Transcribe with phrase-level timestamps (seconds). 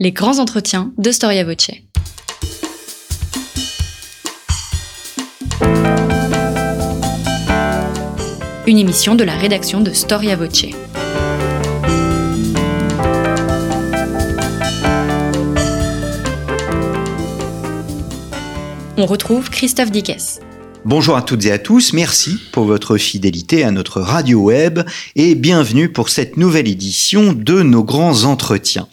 [0.00, 1.72] Les grands entretiens de Storia Voce.
[8.68, 10.66] Une émission de la rédaction de Storia Voce.
[18.96, 20.38] On retrouve Christophe Dickès.
[20.84, 24.78] Bonjour à toutes et à tous, merci pour votre fidélité à notre radio web
[25.16, 28.86] et bienvenue pour cette nouvelle édition de nos grands entretiens.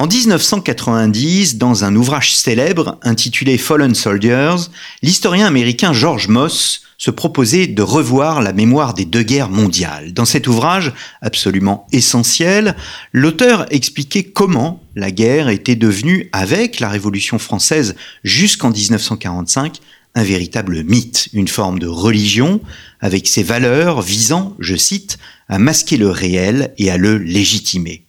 [0.00, 4.54] En 1990, dans un ouvrage célèbre intitulé Fallen Soldiers,
[5.02, 10.12] l'historien américain George Moss se proposait de revoir la mémoire des deux guerres mondiales.
[10.12, 12.76] Dans cet ouvrage, absolument essentiel,
[13.12, 19.80] l'auteur expliquait comment la guerre était devenue, avec la Révolution française jusqu'en 1945,
[20.14, 22.60] un véritable mythe, une forme de religion,
[23.00, 25.18] avec ses valeurs visant, je cite,
[25.48, 28.04] à masquer le réel et à le légitimer.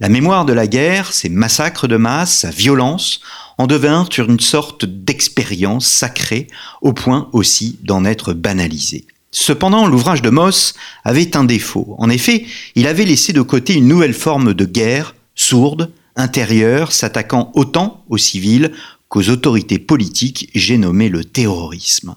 [0.00, 3.20] La mémoire de la guerre, ses massacres de masse, sa violence,
[3.58, 6.46] en devinrent une sorte d'expérience sacrée,
[6.80, 9.04] au point aussi d'en être banalisée.
[9.30, 10.72] Cependant, l'ouvrage de Moss
[11.04, 11.96] avait un défaut.
[11.98, 17.52] En effet, il avait laissé de côté une nouvelle forme de guerre, sourde, intérieure, s'attaquant
[17.54, 18.72] autant aux civils
[19.10, 22.14] qu'aux autorités politiques, j'ai nommé le terrorisme.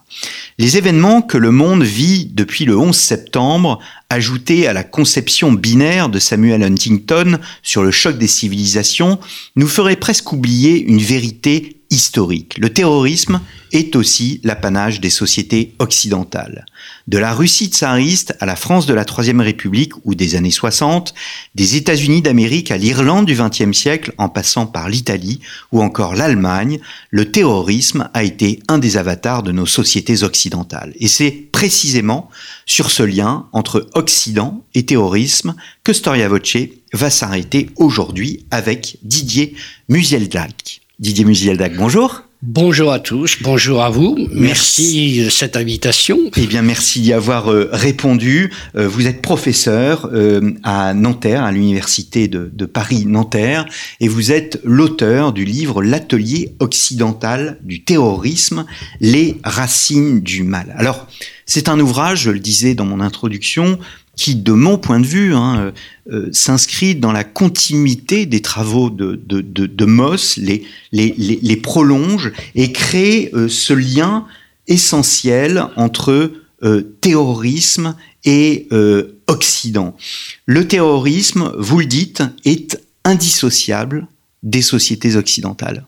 [0.60, 6.10] Les événements que le monde vit depuis le 11 septembre, ajoutés à la conception binaire
[6.10, 9.20] de Samuel Huntington sur le choc des civilisations,
[9.56, 12.58] nous feraient presque oublier une vérité historique.
[12.58, 13.40] Le terrorisme
[13.72, 16.66] est aussi l'apanage des sociétés occidentales.
[17.08, 21.14] De la Russie tsariste à la France de la Troisième République ou des années 60,
[21.56, 25.40] des États-Unis d'Amérique à l'Irlande du XXe siècle en passant par l'Italie
[25.72, 30.94] ou encore l'Allemagne, le terrorisme a été un des avatars de nos sociétés occidentales.
[31.00, 32.30] Et c'est précisément
[32.66, 36.58] sur ce lien entre Occident et terrorisme que Storia Voce
[36.94, 39.56] va s'arrêter aujourd'hui avec Didier
[39.90, 40.82] Musieldak.
[41.00, 42.24] Didier Musieldak, bonjour.
[42.46, 44.18] Bonjour à tous, bonjour à vous.
[44.34, 46.20] Merci, de cette invitation.
[46.36, 48.52] Eh bien, merci d'y avoir euh, répondu.
[48.76, 53.66] Euh, vous êtes professeur euh, à Nanterre, à l'université de, de Paris-Nanterre,
[54.02, 58.66] et vous êtes l'auteur du livre L'atelier occidental du terrorisme,
[59.00, 60.76] les racines du mal.
[60.78, 61.08] Alors,
[61.46, 63.80] c'est un ouvrage, je le disais dans mon introduction,
[64.16, 65.74] qui, de mon point de vue, hein,
[66.12, 73.74] euh, s'inscrit dans la continuité des travaux de, Moss, les, prolonge et crée euh, ce
[73.74, 74.26] lien
[74.68, 76.32] essentiel entre
[76.64, 79.98] euh, terrorisme et euh, Occident.
[80.46, 84.08] Le terrorisme, vous le dites, est indissociable
[84.44, 85.86] des sociétés occidentales.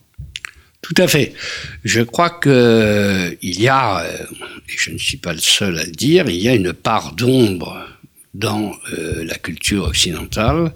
[0.81, 1.33] Tout à fait.
[1.83, 5.91] Je crois que il y a, et je ne suis pas le seul à le
[5.91, 7.77] dire, il y a une part d'ombre
[8.37, 10.73] dans euh, la culture occidentale,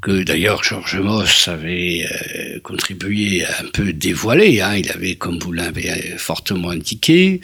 [0.00, 4.60] que d'ailleurs Georges Moss avait euh, contribué à un peu dévoiler.
[4.60, 4.76] Hein.
[4.76, 7.40] Il avait, comme vous l'avez fortement indiqué,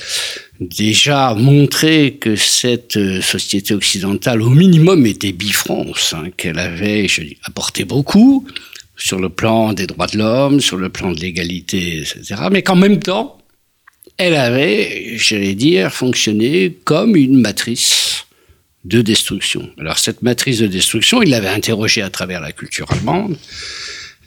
[0.60, 7.22] déjà montré que cette euh, société occidentale, au minimum, était bifrance, hein, qu'elle avait je
[7.22, 8.46] dis, apporté beaucoup
[8.96, 12.76] sur le plan des droits de l'homme, sur le plan de l'égalité, etc., mais qu'en
[12.76, 13.38] même temps,
[14.18, 18.26] elle avait, j'allais dire, fonctionné comme une matrice
[18.84, 19.68] de destruction.
[19.78, 23.36] Alors cette matrice de destruction, il l'avait interrogée à travers la culture allemande,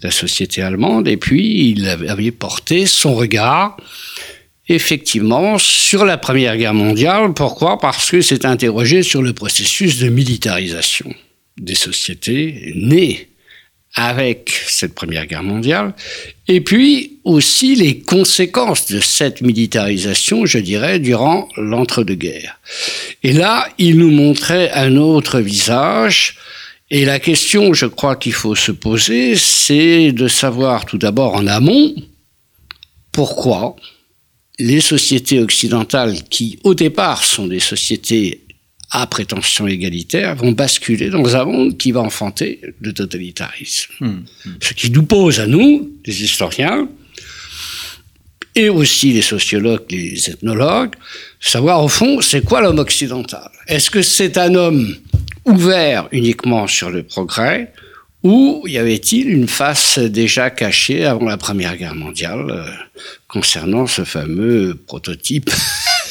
[0.02, 3.78] la société allemande, et puis il avait porté son regard
[4.70, 7.34] effectivement sur la Première Guerre mondiale.
[7.34, 7.80] Pourquoi?
[7.80, 11.14] Parce que c'est interrogé sur le processus de militarisation
[11.58, 13.33] des sociétés nées
[13.96, 15.94] avec cette Première Guerre mondiale,
[16.48, 22.60] et puis aussi les conséquences de cette militarisation, je dirais, durant l'entre-deux-guerres.
[23.22, 26.38] Et là, il nous montrait un autre visage,
[26.90, 31.48] et la question, je crois qu'il faut se poser, c'est de savoir tout d'abord en
[31.48, 31.96] amont
[33.12, 33.76] pourquoi
[34.60, 38.43] les sociétés occidentales, qui au départ sont des sociétés
[38.94, 43.92] à prétention égalitaire vont basculer dans un monde qui va enfanter le totalitarisme.
[44.00, 44.18] Mmh.
[44.62, 46.88] Ce qui nous pose à nous, les historiens,
[48.56, 50.94] et aussi les sociologues, les ethnologues,
[51.40, 53.50] savoir au fond, c'est quoi l'homme occidental?
[53.68, 54.96] Est-ce que c'est un homme
[55.46, 57.74] ouvert uniquement sur le progrès
[58.22, 62.66] ou y avait-il une face déjà cachée avant la Première Guerre mondiale euh,
[63.28, 65.52] concernant ce fameux prototype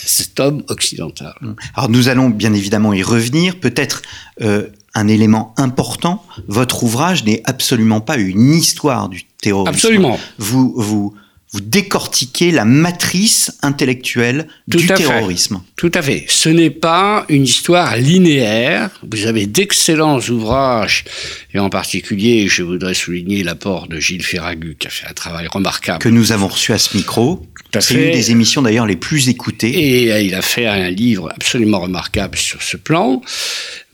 [0.06, 1.34] cet homme occidental.
[1.74, 3.58] Alors nous allons bien évidemment y revenir.
[3.60, 4.02] Peut-être
[4.40, 9.74] euh, un élément important, votre ouvrage n'est absolument pas une histoire du terrorisme.
[9.74, 10.18] Absolument.
[10.38, 11.14] Vous, vous,
[11.52, 15.60] vous décortiquez la matrice intellectuelle du terrorisme.
[15.76, 16.24] Tout à fait.
[16.28, 18.88] Ce n'est pas une histoire linéaire.
[19.10, 21.04] Vous avez d'excellents ouvrages,
[21.52, 25.46] et en particulier, je voudrais souligner l'apport de Gilles Ferragu, qui a fait un travail
[25.46, 25.98] remarquable.
[25.98, 27.46] Que nous avons reçu à ce micro.
[27.80, 30.04] C'est une des émissions d'ailleurs les plus écoutées.
[30.04, 33.22] Et euh, il a fait un livre absolument remarquable sur ce plan.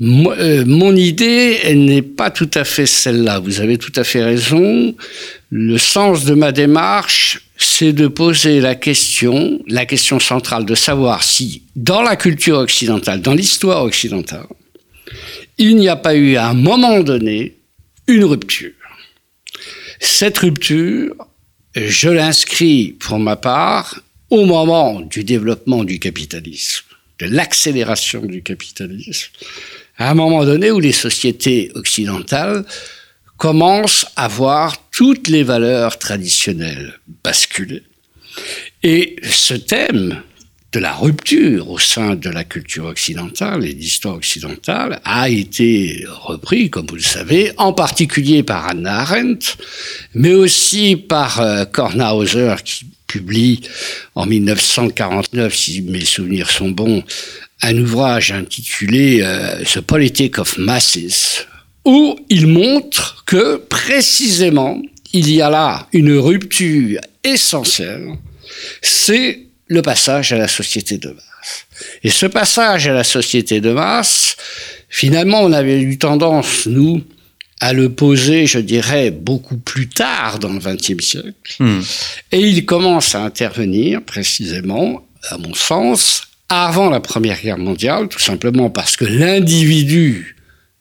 [0.00, 3.38] Euh, mon idée, n'est pas tout à fait celle-là.
[3.40, 4.94] Vous avez tout à fait raison.
[5.50, 11.24] Le sens de ma démarche, c'est de poser la question, la question centrale de savoir
[11.24, 14.46] si, dans la culture occidentale, dans l'histoire occidentale,
[15.58, 17.56] il n'y a pas eu à un moment donné
[18.06, 18.70] une rupture.
[19.98, 21.14] Cette rupture,
[21.74, 26.84] je l'inscris pour ma part au moment du développement du capitalisme,
[27.18, 29.30] de l'accélération du capitalisme,
[29.96, 32.64] à un moment donné où les sociétés occidentales
[33.38, 37.82] commencent à voir toutes les valeurs traditionnelles basculer.
[38.82, 40.22] Et ce thème
[40.72, 46.04] de la rupture au sein de la culture occidentale et de l'histoire occidentale a été
[46.06, 49.56] repris, comme vous le savez, en particulier par Anna Arendt,
[50.14, 53.62] mais aussi par euh, Kornhauser qui publie
[54.14, 57.02] en 1949, si mes souvenirs sont bons,
[57.62, 61.46] un ouvrage intitulé euh, The Politic of Masses,
[61.84, 64.80] où il montre que précisément
[65.12, 68.14] il y a là une rupture essentielle,
[68.82, 71.66] c'est le passage à la société de masse.
[72.02, 74.36] Et ce passage à la société de masse,
[74.88, 77.02] finalement, on avait eu tendance, nous,
[77.60, 81.32] à le poser, je dirais, beaucoup plus tard dans le XXe siècle.
[81.58, 81.80] Hmm.
[82.32, 88.20] Et il commence à intervenir précisément, à mon sens, avant la Première Guerre mondiale, tout
[88.20, 90.36] simplement parce que l'individu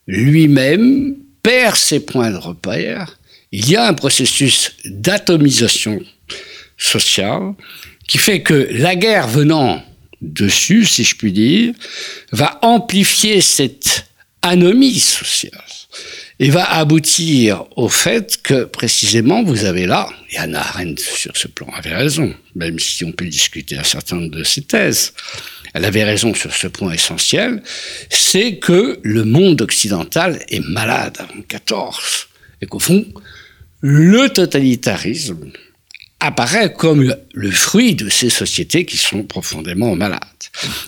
[0.08, 3.20] lui-même perd ses points de repère.
[3.52, 6.02] Il y a un processus d'atomisation
[6.78, 7.54] sociale
[8.08, 9.84] qui fait que la guerre venant
[10.22, 11.74] dessus, si je puis dire,
[12.32, 14.08] va amplifier cette
[14.42, 15.62] anomie sociale
[16.40, 21.48] et va aboutir au fait que précisément vous avez là, et Anna Arendt sur ce
[21.48, 25.14] plan avait raison, même si on peut discuter un certain nombre de ses thèses,
[25.78, 27.62] elle avait raison sur ce point essentiel,
[28.10, 32.28] c'est que le monde occidental est malade en 14
[32.62, 33.06] et qu'au fond,
[33.82, 35.52] le totalitarisme
[36.20, 40.22] apparaît comme le fruit de ces sociétés qui sont profondément malades.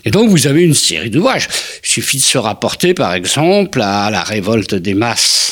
[0.06, 1.48] Et donc vous avez une série d'ouvrages.
[1.84, 5.49] Il suffit de se rapporter par exemple à la révolte des masses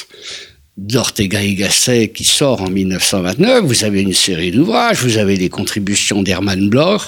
[0.78, 3.66] d'Ortega Gasset qui sort en 1929.
[3.66, 5.02] Vous avez une série d'ouvrages.
[5.02, 7.02] Vous avez les contributions d'Hermann Bloch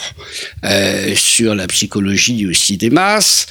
[0.65, 3.45] euh, sur la psychologie aussi des masses.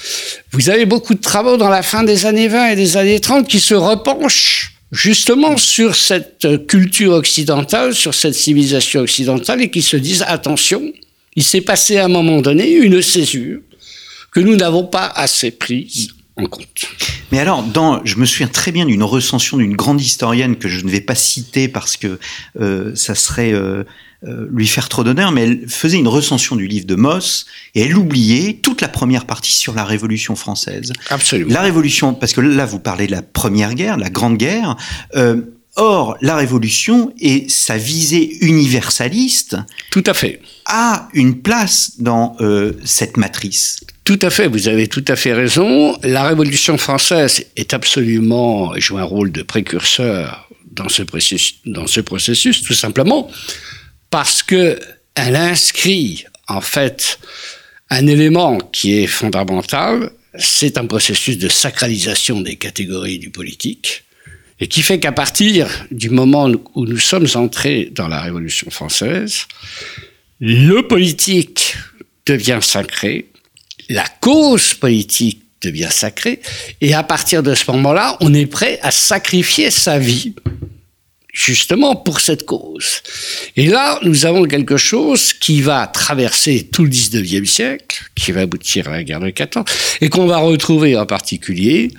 [0.50, 3.46] Vous avez beaucoup de travaux dans la fin des années 20 et des années 30
[3.46, 9.96] qui se repenchent justement sur cette culture occidentale, sur cette civilisation occidentale et qui se
[9.96, 10.82] disent attention,
[11.36, 13.60] il s'est passé à un moment donné une césure
[14.32, 16.08] que nous n'avons pas assez prise
[16.38, 16.86] en compte.
[17.32, 20.84] Mais alors, dans, je me souviens très bien d'une recension d'une grande historienne que je
[20.84, 22.18] ne vais pas citer parce que
[22.60, 23.84] euh, ça serait euh,
[24.26, 27.46] euh, lui faire trop d'honneur, mais elle faisait une recension du livre de Moss
[27.76, 30.92] et elle oubliait toute la première partie sur la Révolution française.
[31.10, 31.54] Absolument.
[31.54, 34.76] La Révolution, parce que là vous parlez de la Première Guerre, la Grande Guerre.
[35.14, 35.42] Euh,
[35.78, 39.56] or, la Révolution et sa visée universaliste.
[39.90, 40.40] Tout à fait.
[40.66, 43.80] A une place dans euh, cette matrice.
[44.04, 45.96] Tout à fait, vous avez tout à fait raison.
[46.02, 52.00] La Révolution française est absolument joue un rôle de précurseur dans ce processus, dans ce
[52.00, 53.30] processus tout simplement
[54.10, 54.78] parce que
[55.14, 57.18] elle inscrit en fait
[57.90, 64.04] un élément qui est fondamental, c'est un processus de sacralisation des catégories du politique,
[64.60, 69.46] et qui fait qu'à partir du moment où nous sommes entrés dans la Révolution française,
[70.40, 71.76] le politique
[72.26, 73.28] devient sacré,
[73.88, 76.40] la cause politique devient sacrée,
[76.80, 80.34] et à partir de ce moment-là, on est prêt à sacrifier sa vie
[81.32, 83.02] justement pour cette cause.
[83.56, 88.40] Et là, nous avons quelque chose qui va traverser tout le 19e siècle, qui va
[88.42, 89.64] aboutir à la guerre de 14,
[90.00, 91.92] et qu'on va retrouver en particulier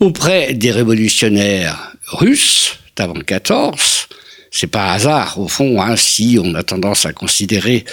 [0.00, 4.08] auprès des révolutionnaires russes d'avant 14.
[4.50, 7.84] C'est pas hasard, au fond, hein, si on a tendance à considérer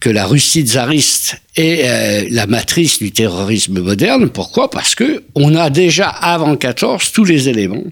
[0.00, 4.28] que la Russie tsariste est euh, la matrice du terrorisme moderne.
[4.28, 4.70] Pourquoi?
[4.70, 7.84] Parce que on a déjà avant 14 tous les éléments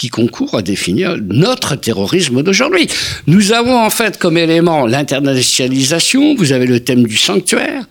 [0.00, 2.88] qui concourt à définir notre terrorisme d'aujourd'hui.
[3.26, 7.84] Nous avons en fait comme élément l'internationalisation, vous avez le thème du sanctuaire,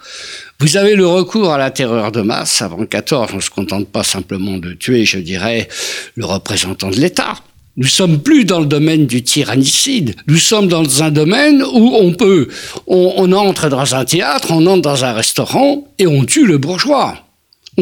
[0.59, 2.63] vous avez le recours à la terreur de masse.
[2.63, 5.67] Avant 14, on ne se contente pas simplement de tuer, je dirais,
[6.15, 7.35] le représentant de l'État.
[7.77, 10.15] Nous sommes plus dans le domaine du tyrannicide.
[10.25, 12.47] Nous sommes dans un domaine où on peut,
[12.87, 17.28] on entre dans un théâtre, on entre dans un restaurant et on tue le bourgeois.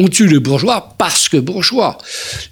[0.00, 1.98] On tue le bourgeois parce que bourgeois.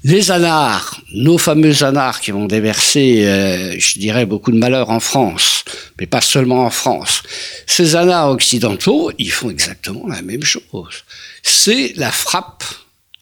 [0.03, 4.99] Les anards, nos fameux anards qui vont déverser, euh, je dirais, beaucoup de malheur en
[4.99, 5.65] France,
[6.01, 7.23] mais pas seulement en France.
[7.69, 11.05] Ces anards occidentaux, ils font exactement la même chose.
[11.45, 12.65] C'est la frappe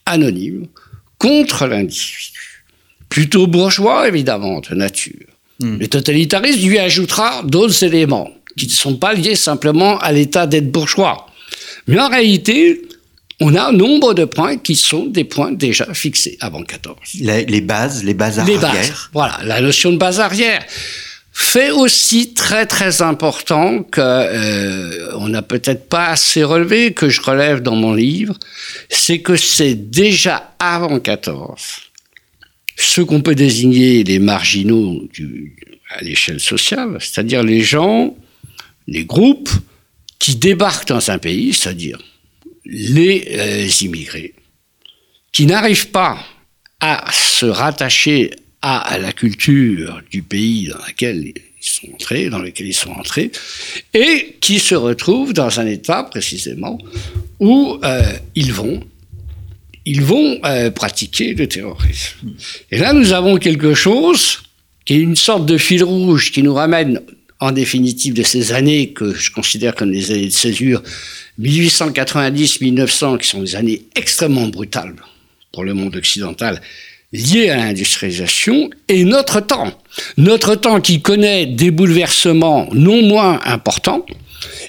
[0.06, 0.68] anonyme
[1.18, 2.64] contre l'individu.
[3.10, 5.28] Plutôt bourgeois, évidemment, de nature.
[5.60, 5.76] Hmm.
[5.76, 10.72] Le totalitarisme lui ajoutera d'autres éléments qui ne sont pas liés simplement à l'état d'être
[10.72, 11.26] bourgeois.
[11.86, 12.80] Mais en réalité,
[13.40, 16.96] on a un nombre de points qui sont des points déjà fixés avant 14.
[17.20, 18.72] La- les bases, les bases Les arrière.
[18.72, 18.92] bases.
[19.12, 20.64] Voilà, la notion de base arrière.
[21.36, 27.20] Fait aussi très très important que euh, on n'a peut-être pas assez relevé, que je
[27.20, 28.38] relève dans mon livre,
[28.88, 31.60] c'est que c'est déjà avant 14
[32.76, 35.56] ce qu'on peut désigner les marginaux du-
[35.96, 38.16] à l'échelle sociale, c'est-à-dire les gens,
[38.86, 39.50] les groupes
[40.20, 41.98] qui débarquent dans un pays, c'est-à-dire
[42.64, 44.34] les euh, immigrés,
[45.32, 46.18] qui n'arrivent pas
[46.80, 48.30] à se rattacher
[48.62, 53.30] à, la culture du pays dans lequel ils sont entrés, dans lequel ils sont entrés,
[53.92, 56.78] et qui se retrouvent dans un état précisément
[57.40, 58.82] où euh, ils vont
[59.86, 62.34] ils vont euh, pratiquer le terrorisme.
[62.70, 64.42] Et là, nous avons quelque chose
[64.84, 67.00] qui est une sorte de fil rouge qui nous ramène
[67.44, 70.82] en définitive de ces années que je considère comme des années de césure,
[71.40, 74.94] 1890-1900, qui sont des années extrêmement brutales
[75.52, 76.62] pour le monde occidental,
[77.12, 79.78] liées à l'industrialisation, et notre temps.
[80.16, 84.06] Notre temps qui connaît des bouleversements non moins importants,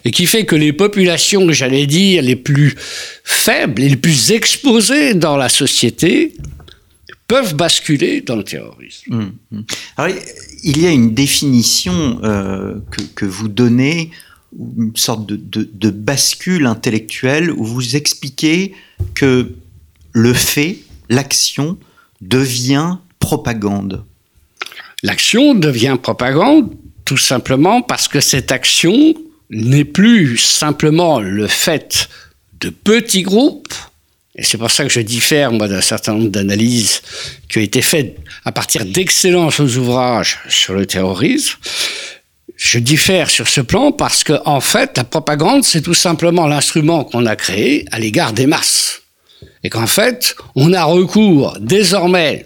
[0.03, 2.75] et qui fait que les populations, j'allais dire, les plus
[3.23, 6.33] faibles et les plus exposées dans la société
[7.27, 9.13] peuvent basculer dans le terrorisme.
[9.13, 9.65] Hum, hum.
[9.97, 10.15] Alors,
[10.63, 14.11] il y a une définition euh, que, que vous donnez,
[14.77, 18.73] une sorte de, de- de bascule intellectuelle où vous expliquez
[19.15, 19.51] que
[20.13, 20.77] le fait,
[21.09, 21.77] l'action,
[22.21, 24.03] devient propagande.
[25.03, 29.13] L'action devient propagande tout simplement parce que cette action
[29.49, 32.07] n'est plus simplement le fait
[32.59, 33.73] de petits groupes,
[34.37, 37.01] et c'est pour ça que je diffère, moi, d'un certain nombre d'analyses
[37.47, 41.57] qui ont été faites à partir d'excellents ouvrages sur le terrorisme.
[42.57, 47.05] Je diffère sur ce plan parce que, en fait, la propagande, c'est tout simplement l'instrument
[47.05, 49.03] qu'on a créé à l'égard des masses.
[49.63, 52.45] Et qu'en fait, on a recours désormais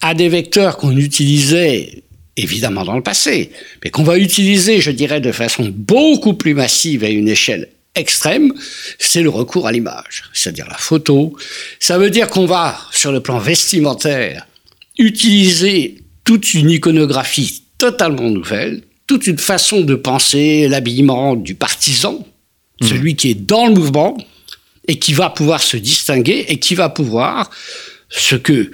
[0.00, 2.04] à des vecteurs qu'on utilisait
[2.36, 3.50] évidemment dans le passé,
[3.82, 7.68] mais qu'on va utiliser, je dirais, de façon beaucoup plus massive à une échelle
[7.98, 8.52] extrême,
[8.98, 11.36] c'est le recours à l'image, c'est-à-dire la photo.
[11.80, 14.46] Ça veut dire qu'on va, sur le plan vestimentaire,
[14.98, 22.26] utiliser toute une iconographie totalement nouvelle, toute une façon de penser l'habillement du partisan,
[22.82, 24.16] celui qui est dans le mouvement,
[24.86, 27.50] et qui va pouvoir se distinguer, et qui va pouvoir,
[28.08, 28.70] ce que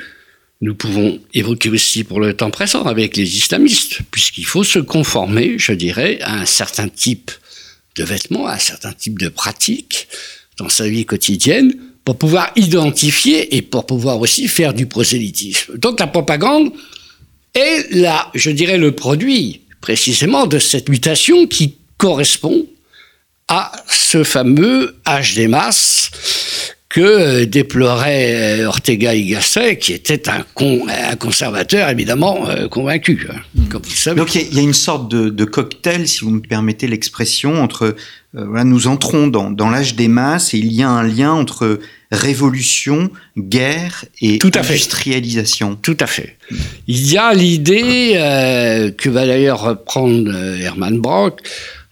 [0.61, 5.59] nous pouvons évoquer aussi pour le temps présent avec les islamistes, puisqu'il faut se conformer,
[5.59, 7.31] je dirais, à un certain type
[7.95, 10.09] de vêtements, à un certain type de pratiques
[10.57, 11.73] dans sa vie quotidienne
[12.05, 15.79] pour pouvoir identifier et pour pouvoir aussi faire du prosélytisme.
[15.79, 16.73] Donc la propagande
[17.55, 22.67] est là, je dirais, le produit précisément de cette mutation qui correspond
[23.49, 26.11] à ce fameux âge des masses
[26.95, 32.69] que euh, déplorait euh, Ortega y Gasset, qui était un, con, un conservateur évidemment euh,
[32.69, 33.27] convaincu,
[33.69, 34.17] comme vous le savez.
[34.17, 36.41] Donc il y, a- il y a une sorte de, de cocktail, si vous me
[36.41, 37.83] permettez l'expression, entre
[38.37, 41.33] euh, voilà, nous entrons dans, dans l'âge des masses et il y a un lien
[41.33, 41.81] entre
[42.13, 44.75] révolution, guerre et Tout à fait.
[44.75, 45.75] industrialisation.
[45.77, 46.37] Tout à fait.
[46.87, 51.41] Il y a l'idée euh, que va d'ailleurs reprendre Hermann Brock,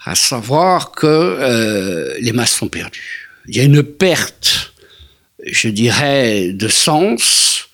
[0.04, 3.28] à savoir que les masses sont perdues.
[3.48, 4.71] Il y a une perte,
[5.46, 7.68] je dirais, de sens.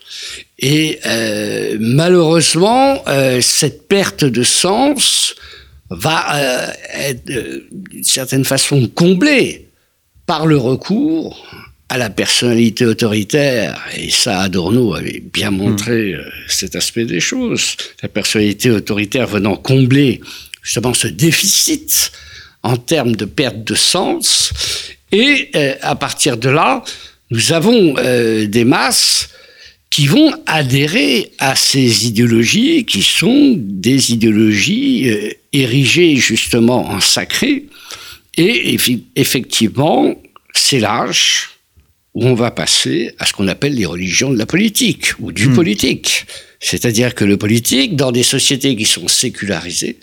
[0.58, 5.34] Et euh, malheureusement, euh, cette perte de sens
[5.90, 7.24] va euh, être
[7.70, 9.68] d'une certaine façon comblée
[10.26, 11.46] par le recours
[11.88, 17.76] à la personnalité autoritaire, et ça Adorno avait bien montré euh, cet aspect des choses,
[18.02, 20.20] la personnalité autoritaire venant combler
[20.62, 22.12] justement ce déficit
[22.62, 24.52] en termes de perte de sens,
[25.12, 26.84] et à partir de là,
[27.30, 29.30] nous avons euh, des masses
[29.90, 37.66] qui vont adhérer à ces idéologies qui sont des idéologies euh, érigées justement en sacré,
[38.36, 38.76] et
[39.16, 40.14] effectivement,
[40.54, 41.50] c'est l'âge
[42.14, 45.50] où on va passer à ce qu'on appelle les religions de la politique ou du
[45.50, 46.26] politique.
[46.60, 49.98] C'est-à-dire que le politique, dans des sociétés qui sont sécularisées,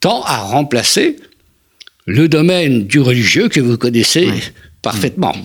[0.00, 1.16] tend à remplacer
[2.08, 4.30] le domaine du religieux que vous connaissez
[4.80, 5.36] parfaitement.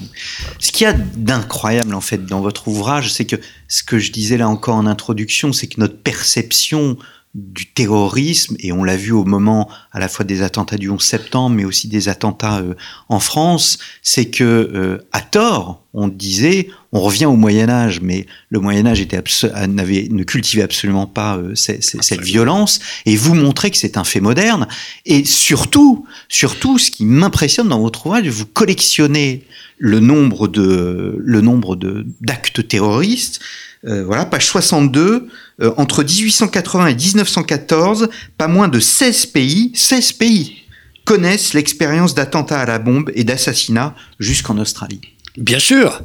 [0.60, 3.36] Ce qu'il y a d'incroyable en fait dans votre ouvrage, c'est que
[3.68, 6.98] ce que je disais là encore en introduction, c'est que notre perception
[7.34, 11.02] du terrorisme, et on l'a vu au moment à la fois des attentats du 11
[11.02, 12.76] septembre, mais aussi des attentats euh,
[13.10, 18.28] en France, c'est que euh, à tort, on disait, on revient au Moyen Âge, mais
[18.50, 19.20] le Moyen Âge était
[19.68, 24.22] n'avait ne cultivait absolument pas euh, cette violence, et vous montrez que c'est un fait
[24.22, 24.68] moderne,
[25.08, 29.44] et surtout, surtout, ce qui m'impressionne dans votre ouvrage, vous collectionnez
[29.80, 33.40] le nombre de le nombre de d'actes terroristes.
[33.84, 35.28] Voilà, page 62,
[35.62, 40.64] euh, entre 1880 et 1914, pas moins de 16 pays, 16 pays
[41.06, 45.02] connaissent l'expérience d'attentats à la bombe et d'assassinats jusqu'en Australie.
[45.38, 46.02] Bien sûr.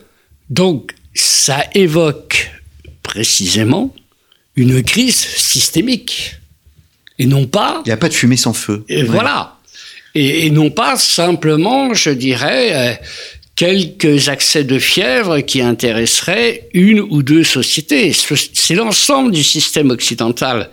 [0.51, 2.51] Donc, ça évoque
[3.03, 3.95] précisément
[4.57, 6.37] une crise systémique.
[7.21, 7.83] Et non pas.
[7.85, 8.85] Il n'y a pas de fumée sans feu.
[8.89, 9.59] Et Voilà.
[10.15, 12.95] Et, non pas simplement, je dirais, euh,
[13.59, 18.13] quelques accès de fièvre qui intéresseraient une ou deux sociétés.
[18.13, 20.71] C'est l'ensemble du système occidental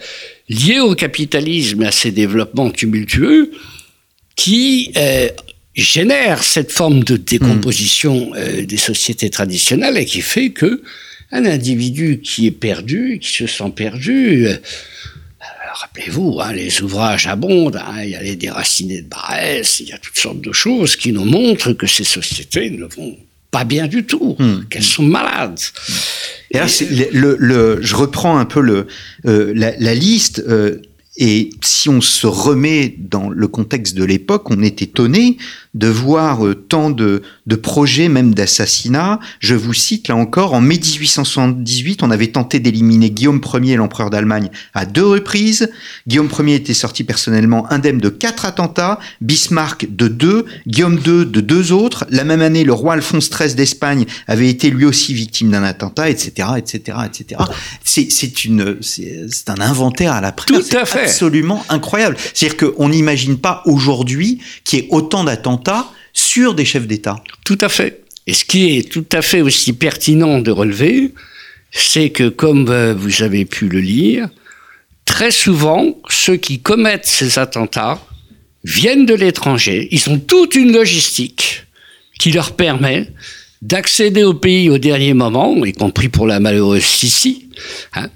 [0.50, 3.50] lié au capitalisme et à ses développements tumultueux
[4.36, 5.30] qui euh,
[5.74, 8.36] génère cette forme de décomposition hmm.
[8.38, 10.84] euh, des sociétés traditionnelles et qui fait que
[11.32, 14.58] un individu qui est perdu, qui se sent perdu, euh,
[15.76, 19.94] rappelez-vous, hein, les ouvrages abondent, hein, il y a les déracinés de Barès, il y
[19.94, 23.18] a toutes sortes de choses qui nous montrent que ces sociétés ne vont
[23.52, 24.66] pas bien du tout, hmm.
[24.70, 25.60] qu'elles sont malades.
[26.52, 26.68] Et là,
[27.12, 28.88] le, je reprends un peu le,
[29.26, 30.44] euh, la, liste.
[30.48, 30.82] Euh,
[31.18, 35.38] et si on se remet dans le contexte de l'époque, on est étonné
[35.74, 39.20] de voir euh, tant de, de projets, même d'assassinats.
[39.40, 44.10] Je vous cite là encore, en mai 1878, on avait tenté d'éliminer Guillaume Ier, l'empereur
[44.10, 45.70] d'Allemagne, à deux reprises.
[46.08, 51.42] Guillaume Ier était sorti personnellement indemne de quatre attentats, Bismarck de deux, Guillaume II de
[51.42, 52.06] deux autres.
[52.10, 56.10] La même année, le roi Alphonse XIII d'Espagne avait été lui aussi victime d'un attentat,
[56.10, 57.42] etc., etc., etc.
[57.84, 60.70] C'est une, c'est un inventaire à la presse.
[60.70, 61.05] Tout à fait.
[61.06, 62.18] Absolument incroyable.
[62.34, 67.22] C'est-à-dire qu'on n'imagine pas aujourd'hui qu'il y ait autant d'attentats sur des chefs d'État.
[67.44, 68.04] Tout à fait.
[68.28, 71.14] Et ce qui est tout à fait aussi pertinent de relever,
[71.72, 74.30] c'est que, comme euh, vous avez pu le lire,
[75.04, 78.00] très souvent, ceux qui commettent ces attentats
[78.64, 79.88] viennent de l'étranger.
[79.92, 81.66] Ils ont toute une logistique
[82.20, 83.10] qui leur permet
[83.62, 87.50] d'accéder au pays au dernier moment, y compris pour la malheureuse Sissi.
[87.94, 88.10] Hein.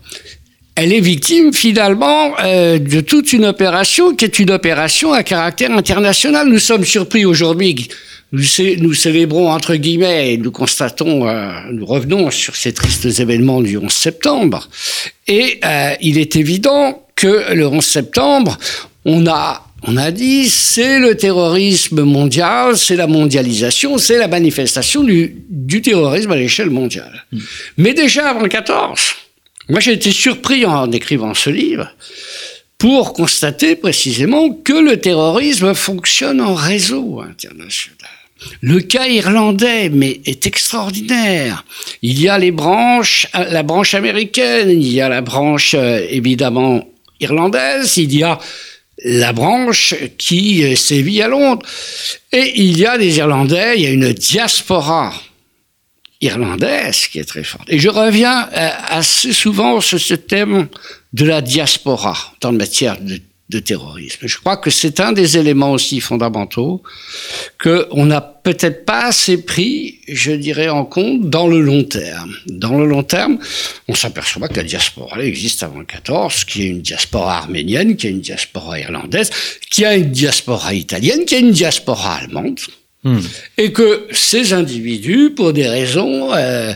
[0.75, 5.71] Elle est victime finalement euh, de toute une opération qui est une opération à caractère
[5.71, 6.47] international.
[6.47, 7.89] Nous sommes surpris aujourd'hui.
[8.31, 8.43] Nous,
[8.77, 13.77] nous, célébrons entre guillemets, et nous constatons, euh, nous revenons sur ces tristes événements du
[13.77, 14.69] 11 septembre.
[15.27, 18.57] Et euh, il est évident que le 11 septembre,
[19.03, 25.03] on a on a dit, c'est le terrorisme mondial, c'est la mondialisation, c'est la manifestation
[25.03, 27.25] du, du terrorisme à l'échelle mondiale.
[27.31, 27.39] Mm.
[27.77, 28.99] Mais déjà avant 14,
[29.69, 31.89] moi, j'ai été surpris en écrivant ce livre
[32.79, 38.09] pour constater précisément que le terrorisme fonctionne en réseau international.
[38.61, 41.65] Le cas irlandais, mais est extraordinaire.
[42.01, 46.87] Il y a les branches, la branche américaine, il y a la branche euh, évidemment
[47.19, 48.39] irlandaise, il y a
[49.03, 51.65] la branche qui euh, sévit à Londres.
[52.31, 55.13] Et il y a des Irlandais, il y a une diaspora
[56.21, 57.69] irlandaise qui est très forte.
[57.69, 60.67] Et je reviens euh, assez souvent sur ce thème
[61.13, 63.19] de la diaspora dans le matière de,
[63.61, 64.27] terrorisme.
[64.27, 66.83] Je crois que c'est un des éléments aussi fondamentaux
[67.59, 72.31] qu'on n'a peut-être pas assez pris, je dirais, en compte dans le long terme.
[72.45, 73.39] Dans le long terme,
[73.87, 78.11] on s'aperçoit que la diaspora existe avant 14, qu'il y a une diaspora arménienne, qu'il
[78.11, 79.31] y a une diaspora irlandaise,
[79.71, 82.59] qu'il y a une diaspora italienne, qu'il y a une diaspora allemande.
[83.03, 83.19] Hmm.
[83.57, 86.73] Et que ces individus, pour des raisons euh,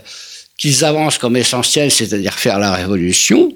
[0.57, 3.53] qu'ils avancent comme essentielles, c'est-à-dire faire la révolution,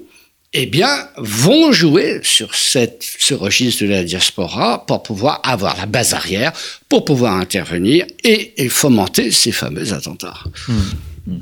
[0.52, 5.86] eh bien, vont jouer sur cette, ce registre de la diaspora pour pouvoir avoir la
[5.86, 6.52] base arrière,
[6.88, 10.38] pour pouvoir intervenir et, fomenter ces fameux attentats.
[10.68, 10.72] Hmm.
[11.26, 11.40] Hmm.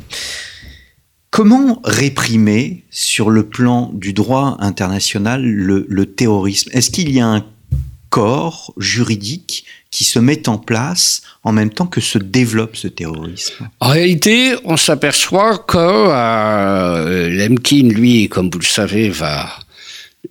[1.31, 6.71] Comment réprimer sur le plan du droit international le, le terrorisme?
[6.73, 7.45] Est-ce qu'il y a un
[8.17, 13.69] corps juridique qui se met en place en même temps que se développe ce terrorisme
[13.81, 19.51] En réalité, on s'aperçoit que euh, Lemkin, lui, comme vous le savez, va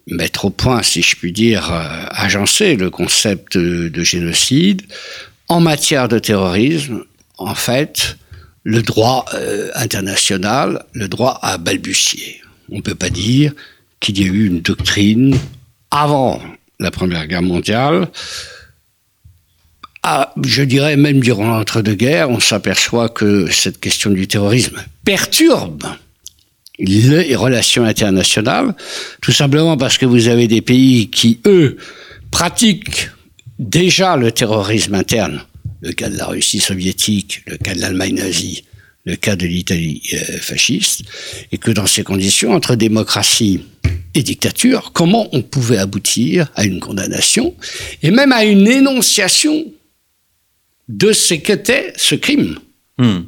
[0.07, 4.81] mettre au point, si je puis dire, euh, agencer le concept de, génocide.
[5.47, 7.03] En matière de terrorisme,
[7.37, 8.17] en fait,
[8.63, 12.41] le droit euh, international, le droit a balbutié.
[12.71, 13.53] on ne peut pas dire
[13.99, 15.37] qu'il y ait eu une doctrine
[15.91, 16.41] avant
[16.79, 18.09] la Première Guerre mondiale.
[20.03, 25.83] Ah, je dirais même durant l'entre-deux-guerres, on s'aperçoit que cette question du terrorisme perturbe
[26.77, 28.75] les relations internationales,
[29.21, 31.77] tout simplement parce que vous avez des pays qui, eux,
[32.31, 33.09] pratiquent
[33.59, 35.41] déjà le terrorisme interne,
[35.81, 38.65] le cas de la Russie soviétique, le cas de l'Allemagne nazie,
[39.05, 41.03] le cas de l'Italie euh, fasciste,
[41.51, 43.61] et que dans ces conditions, entre démocratie
[44.15, 47.55] et dictature, comment on pouvait aboutir à une condamnation
[48.01, 49.65] et même à une énonciation
[50.87, 52.59] de ce qu'était ce crime
[52.97, 53.21] hmm.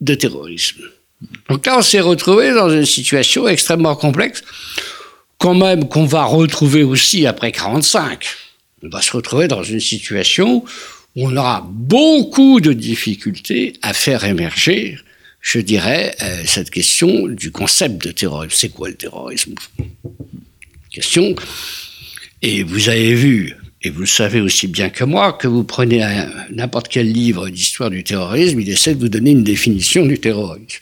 [0.00, 0.82] de terrorisme.
[1.48, 4.42] Donc là, on s'est retrouvé dans une situation extrêmement complexe,
[5.38, 8.24] quand même qu'on va retrouver aussi après 45.
[8.82, 10.64] On va se retrouver dans une situation
[11.16, 14.98] où on aura beaucoup de difficultés à faire émerger,
[15.40, 18.54] je dirais, euh, cette question du concept de terrorisme.
[18.54, 19.54] C'est quoi le terrorisme?
[20.92, 21.34] Question.
[22.42, 26.04] Et vous avez vu et vous le savez aussi bien que moi, que vous prenez
[26.50, 30.80] n'importe quel livre d'histoire du terrorisme, il essaie de vous donner une définition du terrorisme.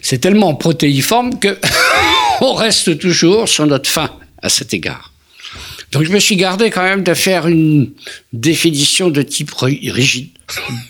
[0.00, 1.58] C'est tellement protéiforme que
[2.40, 5.12] on reste toujours sur notre fin à cet égard.
[5.96, 7.90] Donc je me suis gardé quand même de faire une
[8.34, 10.28] définition de type rigide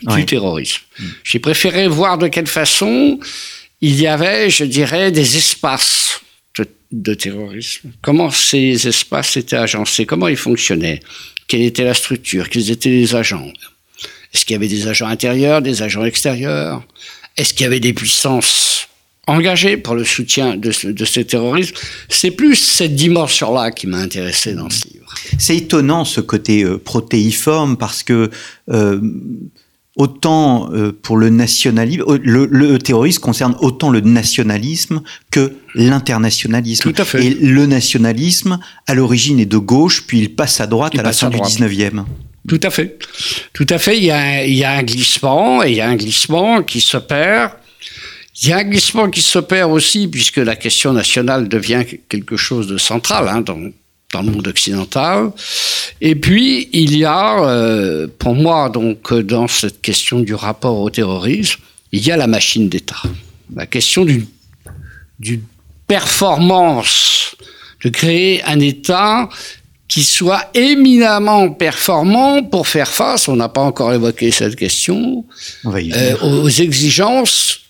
[0.03, 0.83] du terrorisme.
[1.23, 3.21] J'ai préféré voir de quelle façon
[3.81, 6.21] il y avait, je dirais, des espaces
[6.59, 7.93] de, de terrorisme.
[8.03, 10.99] Comment ces espaces étaient agencés, comment ils fonctionnaient
[11.47, 13.53] quelle était la structure Quels étaient les agents
[14.35, 16.83] Est-ce qu'il y avait des agents intérieurs, des agents extérieurs?
[17.37, 18.89] Est-ce qu'il y avait des puissances
[19.29, 21.77] engagées pour le soutien de ce, de ce terrorisme?
[22.09, 24.96] C'est plus cette dimension-là qui m'a intéressé dans ce livre.
[25.39, 28.31] C'est étonnant ce côté euh, protéiforme parce que
[28.71, 29.01] euh,
[29.97, 36.93] autant euh, pour le nationalisme, le, le, terrorisme concerne autant le nationalisme que l'internationalisme.
[36.93, 37.25] Tout à fait.
[37.25, 41.13] Et le nationalisme, à l'origine, est de gauche, puis il passe à droite à la
[41.13, 42.05] fin du 19e.
[42.47, 42.99] Tout à fait.
[43.53, 43.97] Tout à fait.
[43.97, 46.81] Il y a, il y a un glissement, et il y a un glissement qui
[46.81, 47.57] s'opère.
[48.43, 52.67] Il y a un glissement qui s'opère aussi, puisque la question nationale devient quelque chose
[52.67, 53.59] de central hein, dans,
[54.13, 55.33] dans le monde occidental.
[56.01, 60.91] Et puis, il y a, euh, pour moi, donc, dans cette question du rapport au
[60.91, 61.61] terrorisme,
[61.93, 63.03] il y a la machine d'État.
[63.55, 64.27] La question d'une,
[65.87, 67.37] performance,
[67.85, 69.29] de créer un État
[69.87, 75.25] qui soit éminemment performant pour faire face, on n'a pas encore évoqué cette question,
[75.65, 77.66] euh, aux exigences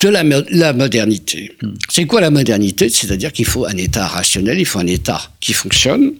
[0.00, 1.52] de la, la modernité.
[1.62, 1.74] Hmm.
[1.88, 2.88] C'est quoi la modernité?
[2.88, 6.12] C'est-à-dire qu'il faut un État rationnel, il faut un État qui fonctionne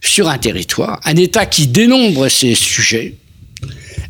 [0.00, 3.14] sur un territoire, un État qui dénombre ses sujets,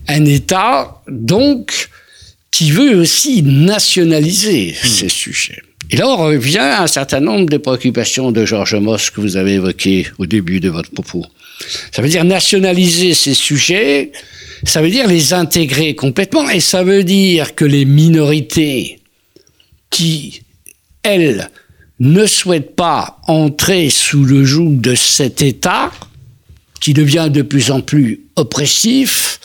[0.08, 1.88] un État donc
[2.50, 4.86] qui veut aussi nationaliser hmm.
[4.86, 5.62] ses sujets.
[5.90, 9.36] Et là, on revient à un certain nombre de préoccupations de Georges Moss que vous
[9.36, 11.24] avez évoquées au début de votre propos.
[11.92, 14.12] Ça veut dire nationaliser ces sujets,
[14.64, 19.00] ça veut dire les intégrer complètement, et ça veut dire que les minorités
[19.90, 20.42] qui,
[21.02, 21.50] elles,
[22.00, 25.92] ne souhaitent pas entrer sous le joug de cet État,
[26.80, 29.40] qui devient de plus en plus oppressif,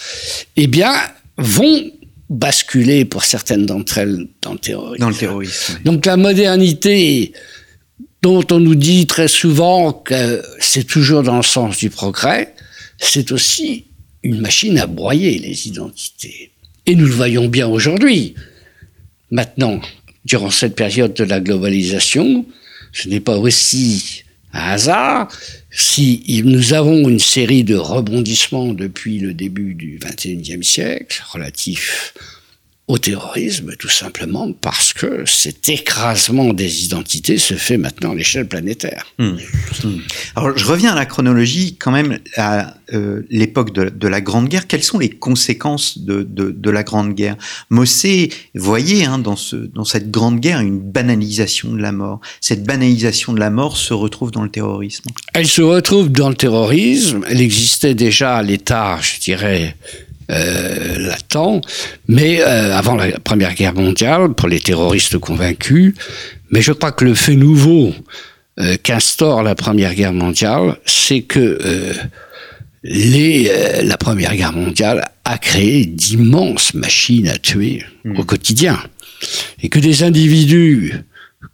[0.56, 0.94] eh bien,
[1.38, 1.92] vont
[2.30, 5.00] basculer pour certaines d'entre elles dans le terrorisme.
[5.00, 5.80] Dans le terrorisme.
[5.86, 7.34] Donc la modernité
[8.22, 12.54] dont on nous dit très souvent que c'est toujours dans le sens du progrès,
[12.98, 13.86] c'est aussi
[14.24, 16.52] une machine à broyer les identités.
[16.86, 18.36] Et nous le voyons bien aujourd'hui.
[19.32, 19.80] Maintenant,
[20.26, 22.46] durant cette période de la globalisation,
[22.92, 25.32] ce n'est pas aussi un hasard
[25.72, 32.14] si nous avons une série de rebondissements depuis le début du XXIe siècle relatifs
[32.90, 38.48] au terrorisme, tout simplement parce que cet écrasement des identités se fait maintenant à l'échelle
[38.48, 39.06] planétaire.
[39.20, 39.38] Hmm.
[39.84, 40.00] Hmm.
[40.36, 44.50] Alors, je reviens à la chronologie, quand même, à euh, l'époque de, de, la Grande
[44.50, 44.66] Guerre.
[44.66, 47.38] Quelles sont les conséquences de, de, de la Grande Guerre?
[47.70, 52.22] Mossé voyez hein, dans, ce, dans cette Grande Guerre une banalisation de la mort.
[52.42, 55.12] Cette banalisation de la mort se retrouve dans le terrorisme.
[55.36, 57.24] Elle se retrouve dans le terrorisme.
[57.30, 59.76] Elle existait déjà à l'état, je dirais,
[60.30, 61.62] latent,
[62.08, 65.94] mais euh, avant la Première Guerre mondiale, pour les terroristes convaincus.
[66.52, 67.94] Mais je crois que le fait nouveau
[68.60, 71.94] euh, qu'instaure la Première Guerre mondiale, c'est que euh,
[72.84, 73.52] les,
[73.84, 78.20] la Première Guerre mondiale a créé d'immenses machines à tuer mmh.
[78.20, 78.80] au quotidien.
[79.62, 80.94] Et que des individus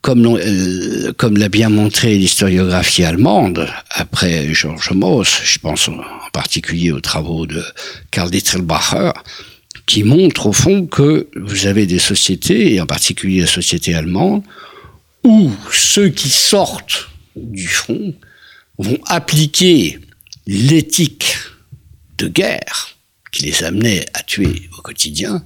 [0.05, 5.97] comme, euh, comme l'a bien montré l'historiographie allemande, après Georges Mauss, je pense en
[6.31, 7.63] particulier aux travaux de
[8.11, 9.13] Karl Dittelbacher,
[9.87, 14.43] qui montrent au fond que vous avez des sociétés, et en particulier la société allemande,
[15.23, 18.13] où ceux qui sortent du front
[18.77, 19.97] vont appliquer
[20.45, 21.35] l'éthique
[22.19, 22.95] de guerre
[23.31, 25.43] qui les amenait à tuer au quotidien,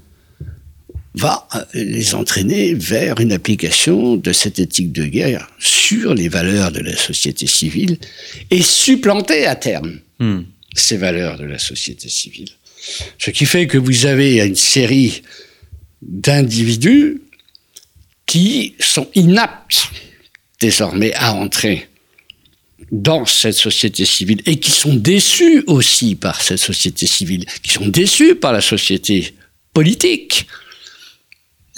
[1.15, 6.81] va les entraîner vers une application de cette éthique de guerre sur les valeurs de
[6.81, 7.97] la société civile
[8.51, 10.41] et supplanter à terme hmm.
[10.73, 12.49] ces valeurs de la société civile.
[13.17, 15.23] Ce qui fait que vous avez une série
[16.01, 17.21] d'individus
[18.25, 19.89] qui sont inaptes
[20.59, 21.87] désormais à entrer
[22.91, 27.87] dans cette société civile et qui sont déçus aussi par cette société civile, qui sont
[27.87, 29.33] déçus par la société
[29.73, 30.47] politique.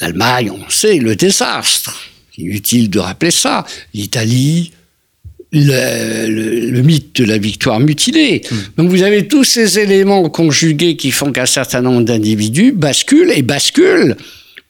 [0.01, 1.95] L'Allemagne, on sait, le désastre.
[2.37, 3.65] Inutile de rappeler ça.
[3.93, 4.71] L'Italie,
[5.51, 8.41] le, mythe de la victoire mutilée.
[8.49, 8.55] Hmm.
[8.77, 13.41] Donc vous avez tous ces éléments conjugués qui font qu'un certain nombre d'individus basculent et
[13.41, 14.15] basculent.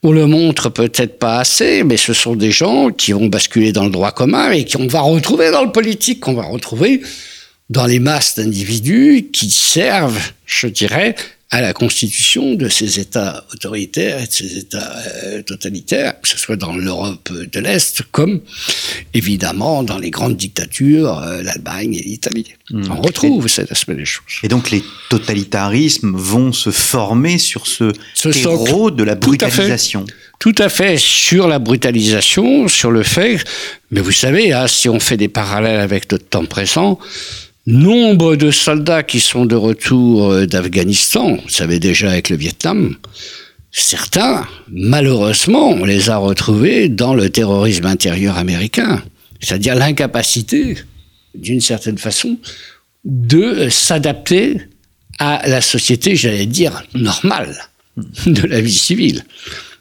[0.04, 3.84] On le montre peut-être pas assez, mais ce sont des gens qui vont basculer dans
[3.84, 7.02] le droit commun et qu'on va retrouver dans le politique, qu'on va retrouver
[7.70, 11.15] dans les masses d'individus qui servent, je dirais,
[11.53, 16.37] à la constitution de ces États autoritaires et de ces États euh, totalitaires, que ce
[16.37, 18.39] soit dans l'Europe de l'Est comme
[19.13, 22.45] évidemment dans les grandes dictatures, euh, l'Allemagne et l'Italie.
[22.69, 22.83] Hmm.
[22.89, 24.23] On retrouve cet aspect des choses.
[24.43, 30.05] Et donc les totalitarismes vont se former sur ce, ce terreau de la brutalisation.
[30.39, 33.43] Tout à fait sur la brutalisation, sur le fait,
[33.91, 36.97] mais vous savez, hein, si on fait des parallèles avec notre temps présent,
[37.67, 42.95] Nombre de soldats qui sont de retour euh, d'Afghanistan, vous savez déjà avec le Vietnam,
[43.71, 49.04] certains, malheureusement, on les a retrouvés dans le terrorisme intérieur américain,
[49.39, 50.76] c'est-à-dire l'incapacité,
[51.36, 52.39] d'une certaine façon,
[53.06, 54.62] de s'adapter
[55.19, 57.56] à la société, j'allais dire, normale
[58.26, 59.24] de la vie civile.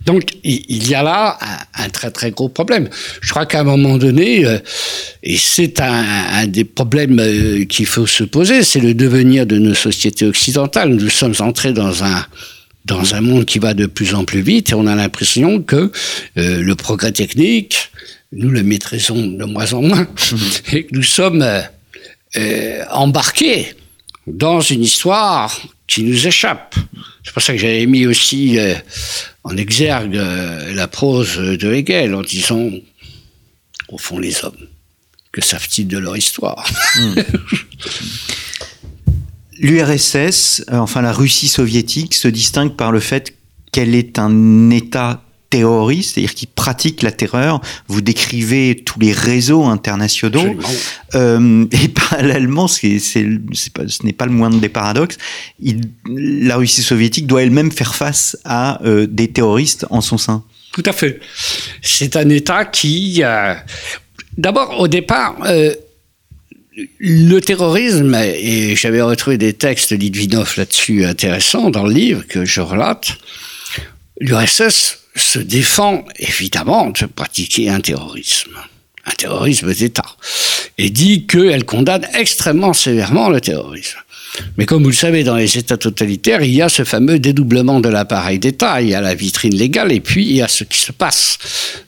[0.07, 1.39] Donc il y a là
[1.75, 2.89] un, très très gros problème.
[3.21, 4.59] Je crois qu'à un moment donné, euh,
[5.23, 9.75] et c'est un, des problèmes euh, qu'il faut se poser, c'est le devenir de nos
[9.75, 10.95] sociétés occidentales.
[10.95, 12.25] Nous sommes entrés dans un
[12.87, 15.93] dans un monde qui va de plus en plus vite et on a l'impression que
[16.39, 17.91] euh, le progrès technique,
[18.33, 20.07] nous le maîtrisons de moins en moins
[20.73, 21.45] et que nous sommes
[22.91, 23.75] embarqués
[24.27, 26.75] dans une histoire qui nous échappe.
[27.31, 28.75] C'est pour ça que j'avais mis aussi euh,
[29.45, 32.71] en exergue euh, la prose de Hegel en disant,
[33.89, 34.67] au fond, les hommes,
[35.31, 37.15] que savent-ils de leur histoire hmm.
[39.61, 43.33] L'URSS, euh, enfin la Russie soviétique, se distingue par le fait
[43.71, 47.61] qu'elle est un État terroriste, c'est-à-dire qui pratique la terreur.
[47.89, 50.57] Vous décrivez tous les réseaux internationaux.
[51.15, 53.27] Euh, et parallèlement, c'est, c'est,
[53.75, 55.19] pas, ce n'est pas le moindre des paradoxes,
[55.61, 60.45] il, la Russie soviétique doit elle-même faire face à euh, des terroristes en son sein.
[60.73, 61.21] Tout à fait.
[61.83, 63.23] C'est un État qui...
[63.23, 63.55] Euh,
[64.39, 65.37] d'abord, au départ...
[66.99, 72.47] Le terrorisme, et j'avais retrouvé des textes de Litvinov là-dessus intéressants dans le livre que
[72.47, 73.19] je relate,
[74.19, 78.57] l'URSS se défend évidemment de pratiquer un terrorisme,
[79.05, 80.17] un terrorisme d'État,
[80.79, 83.99] et dit qu'elle condamne extrêmement sévèrement le terrorisme.
[84.57, 87.81] Mais comme vous le savez, dans les États totalitaires, il y a ce fameux dédoublement
[87.81, 90.65] de l'appareil d'État, il y a la vitrine légale, et puis il y a ce
[90.65, 91.39] qui se passe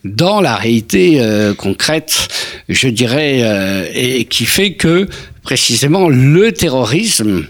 [0.04, 2.28] dans la réalité euh, concrète,
[2.68, 5.08] je dirais, euh, et qui fait que
[5.42, 7.46] précisément le terrorisme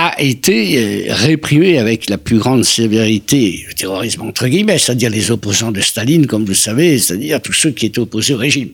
[0.00, 5.32] a été euh, réprimé avec la plus grande sévérité, le terrorisme entre guillemets, c'est-à-dire les
[5.32, 8.70] opposants de Staline, comme vous le savez, c'est-à-dire tous ceux qui étaient opposés au régime,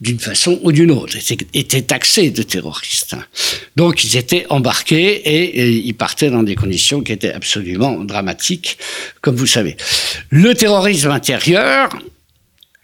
[0.00, 1.14] d'une façon ou d'une autre,
[1.52, 3.16] étaient, taxés de terroristes.
[3.76, 8.78] Donc ils étaient embarqués et, ils partaient dans des conditions qui étaient absolument dramatiques,
[9.20, 9.76] comme vous le savez.
[10.30, 11.90] Le terrorisme intérieur,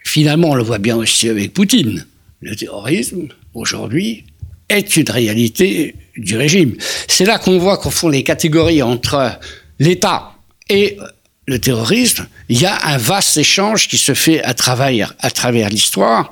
[0.03, 2.05] finalement on le voit bien aussi avec Poutine.
[2.39, 4.25] Le terrorisme, aujourd'hui,
[4.69, 6.75] est une réalité du régime.
[7.07, 9.39] C'est là qu'on voit qu'au fond les catégories entre
[9.79, 10.31] l'État
[10.69, 10.97] et
[11.45, 15.67] le terrorisme, il y a un vaste échange qui se fait à travers, à travers
[15.67, 16.31] l'histoire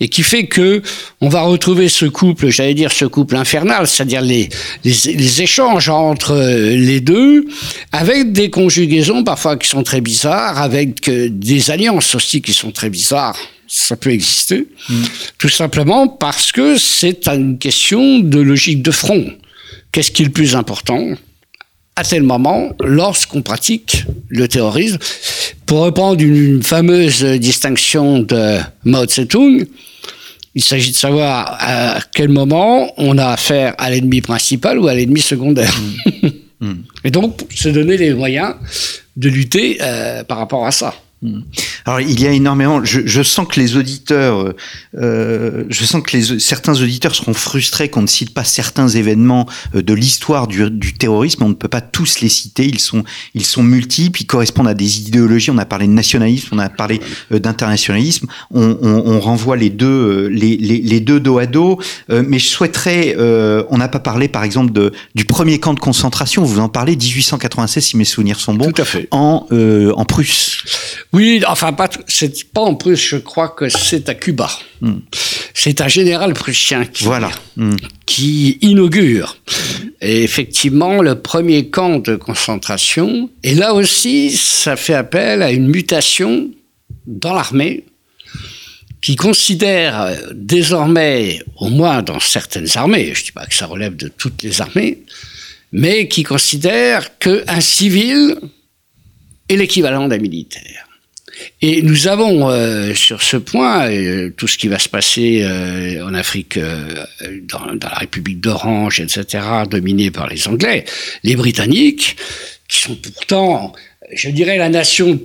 [0.00, 0.82] et qui fait que
[1.22, 4.50] on va retrouver ce couple, j'allais dire ce couple infernal, c'est-à-dire les,
[4.84, 7.46] les, échanges entre les deux
[7.92, 12.70] avec des conjugaisons parfois qui sont très bizarres, avec euh, des alliances aussi qui sont
[12.70, 13.38] très bizarres
[13.72, 15.04] ça peut exister, mm.
[15.38, 19.24] tout simplement parce que c'est une question de logique de front.
[19.92, 21.14] Qu'est-ce qui est le plus important
[21.94, 24.98] à tel moment lorsqu'on pratique le terrorisme?
[25.66, 29.64] Pour reprendre une fameuse distinction de Mao Tse-tung,
[30.56, 34.94] il s'agit de savoir à quel moment on a affaire à l'ennemi principal ou à
[34.94, 35.80] l'ennemi secondaire.
[36.22, 36.28] Mm.
[36.60, 36.82] Mm.
[37.04, 38.54] Et donc, se donner les moyens
[39.16, 40.94] de lutter euh, par rapport à ça.
[41.22, 41.40] Hmm.
[41.84, 42.82] Alors il y a énormément.
[42.82, 44.54] Je, je sens que les auditeurs,
[44.96, 49.46] euh, je sens que les, certains auditeurs seront frustrés qu'on ne cite pas certains événements
[49.74, 51.42] euh, de l'histoire du, du, terrorisme.
[51.42, 52.64] On ne peut pas tous les citer.
[52.66, 53.04] Ils sont,
[53.34, 54.22] ils sont multiples.
[54.22, 55.50] Ils correspondent à des idéologies.
[55.50, 57.00] On a parlé de nationalisme, on a parlé
[57.32, 58.26] euh, d'internationalisme.
[58.50, 61.78] On, on, on, renvoie les deux, euh, les, les, les, deux dos à dos.
[62.10, 63.16] Euh, mais je souhaiterais.
[63.18, 66.44] on n'a pas parlé, par exemple, de, du premier camp de concentration.
[66.44, 68.70] Vous en parlez, 1896, si mes souvenirs sont bons.
[68.72, 69.08] Tout à fait.
[69.10, 70.64] En, en Prusse.
[71.12, 74.48] Oui, enfin, pas, c'est pas en plus, je crois que c'est à Cuba.
[74.80, 74.98] Mm.
[75.54, 77.30] C'est un général prussien qui, voilà.
[77.56, 77.76] mm.
[78.06, 79.36] qui inaugure
[80.00, 83.28] et effectivement le premier camp de concentration.
[83.42, 86.50] Et là aussi, ça fait appel à une mutation
[87.06, 87.84] dans l'armée
[89.00, 93.96] qui considère désormais, au moins dans certaines armées, je ne dis pas que ça relève
[93.96, 94.98] de toutes les armées,
[95.72, 98.36] mais qui considère qu'un civil
[99.48, 100.86] est l'équivalent d'un militaire.
[101.62, 106.04] Et nous avons euh, sur ce point euh, tout ce qui va se passer euh,
[106.06, 110.84] en Afrique, dans, dans, la République d'Orange, etc., dominée par les Anglais,
[111.22, 112.16] les Britanniques,
[112.68, 113.72] qui sont pourtant,
[114.12, 115.20] je dirais, la nation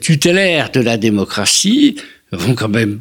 [0.00, 1.96] tutélaire de la démocratie,
[2.32, 3.00] vont quand même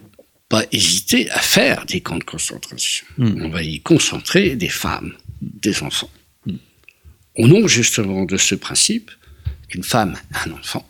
[0.49, 3.05] pas hésiter à faire des camps de concentration.
[3.17, 3.41] Mmh.
[3.43, 6.09] On va y concentrer des femmes, des enfants.
[6.45, 6.53] Mmh.
[7.37, 9.11] Au nom justement de ce principe
[9.67, 10.87] qu'une femme, un enfant,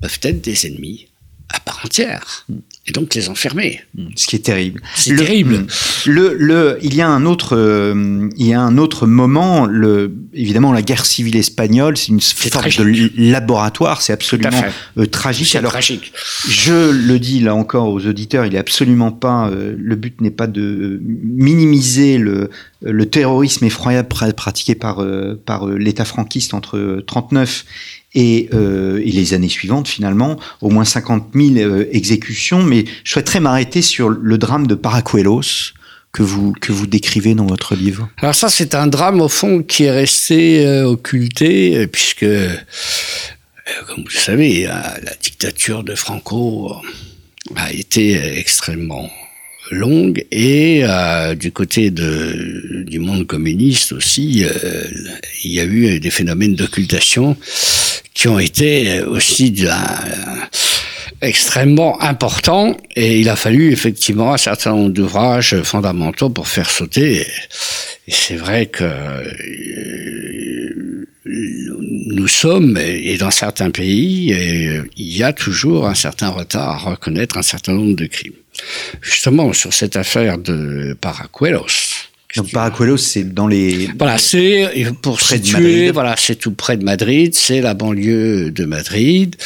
[0.00, 1.08] peuvent être des ennemis
[1.48, 2.44] à part entière.
[2.88, 3.80] Et donc les enfermer.
[4.16, 4.80] Ce qui est terrible.
[4.94, 5.58] C'est terrible.
[5.58, 5.66] Mm.
[6.06, 9.66] Le, le, il y a un autre, euh, il y a un autre moment.
[9.66, 12.80] Le, évidemment, la guerre civile espagnole, c'est une sorte tragique.
[12.80, 14.02] de laboratoire.
[14.02, 14.62] C'est absolument
[14.98, 15.54] euh, tragique.
[15.54, 16.12] Alors, tragique.
[16.48, 19.48] je le dis là encore aux auditeurs, il est absolument pas.
[19.48, 22.50] Euh, le but n'est pas de minimiser le,
[22.82, 25.04] le terrorisme effroyable pratiqué par
[25.44, 27.64] par l'État franquiste entre 39
[28.16, 32.62] et, euh, et, les années suivantes, finalement, au moins 50 000 euh, exécutions.
[32.62, 35.74] Mais je souhaiterais m'arrêter sur le drame de Paracuelos
[36.12, 38.08] que vous, que vous décrivez dans votre livre.
[38.22, 42.26] Alors ça, c'est un drame, au fond, qui est resté euh, occulté, puisque,
[43.86, 46.74] comme vous le savez, la, la dictature de Franco
[47.54, 49.10] a été extrêmement
[49.70, 50.84] longue et
[51.36, 54.44] du côté du monde communiste aussi,
[55.44, 57.36] il y a eu des phénomènes d'occultation
[58.16, 59.72] qui ont été aussi de, euh,
[61.20, 67.26] extrêmement importants et il a fallu effectivement un certain nombre d'ouvrages fondamentaux pour faire sauter.
[68.08, 68.90] Et c'est vrai que
[71.26, 74.34] nous sommes, et dans certains pays,
[74.96, 78.32] il y a toujours un certain retard à reconnaître un certain nombre de crimes.
[79.02, 82.06] Justement, sur cette affaire de Paracuelos.
[82.36, 83.88] Donc Paracuelos, c'est dans les.
[83.98, 84.70] Voilà, c'est
[85.02, 89.36] pour situer, voilà, c'est tout près de Madrid, c'est la banlieue de Madrid.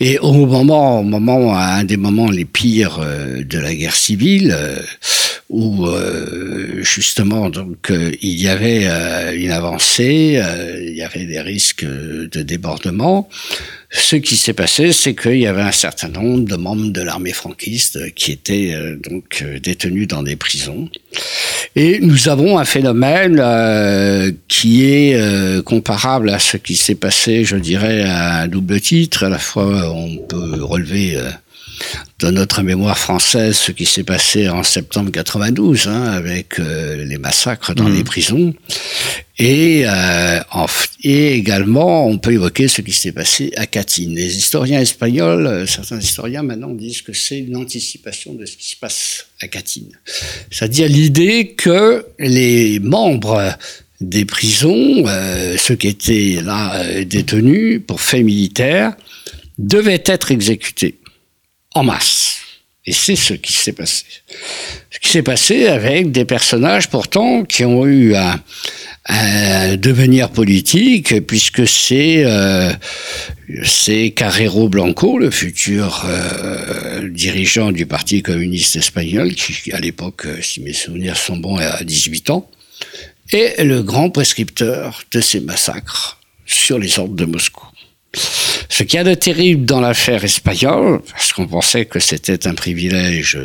[0.00, 4.56] Et au moment, au moment, à un des moments les pires de la guerre civile,
[5.48, 10.42] où euh, justement donc euh, il y avait euh, une avancée,
[10.80, 13.28] il y avait des risques de débordement.
[13.90, 17.32] Ce qui s'est passé, c'est qu'il y avait un certain nombre de membres de l'armée
[17.32, 20.90] franquiste qui étaient donc détenus dans des prisons.
[21.74, 23.42] Et nous avons un phénomène
[24.46, 29.24] qui est comparable à ce qui s'est passé, je dirais, à un double titre.
[29.24, 31.16] À la fois, on peut relever
[32.18, 37.18] dans notre mémoire française ce qui s'est passé en septembre 92 hein, avec euh, les
[37.18, 37.94] massacres dans mmh.
[37.94, 38.54] les prisons
[39.38, 40.66] et, euh, en,
[41.04, 44.14] et également on peut évoquer ce qui s'est passé à Katyn.
[44.14, 48.70] Les historiens espagnols, euh, certains historiens maintenant disent que c'est une anticipation de ce qui
[48.70, 49.86] se passe à Katyn.
[50.50, 53.56] C'est-à-dire l'idée que les membres
[54.00, 55.04] des prisons,
[55.56, 58.92] ceux qui étaient là détenus pour faits militaires,
[59.58, 60.98] devaient être exécutés
[61.78, 62.38] en masse.
[62.86, 64.04] Et c'est ce qui s'est passé.
[64.90, 68.40] Ce qui s'est passé avec des personnages pourtant qui ont eu un,
[69.76, 72.72] devenir politique, puisque c'est euh,
[73.64, 80.60] c'est Carrero Blanco, le futur euh, dirigeant du Parti communiste espagnol, qui à l'époque, si
[80.60, 82.50] mes souvenirs sont bons, a 18 ans,
[83.32, 87.66] et le grand prescripteur de ces massacres sur les ordres de Moscou.
[88.68, 92.54] Ce qu'il y a de terrible dans l'affaire espagnole, parce qu'on pensait que c'était un
[92.54, 93.38] privilège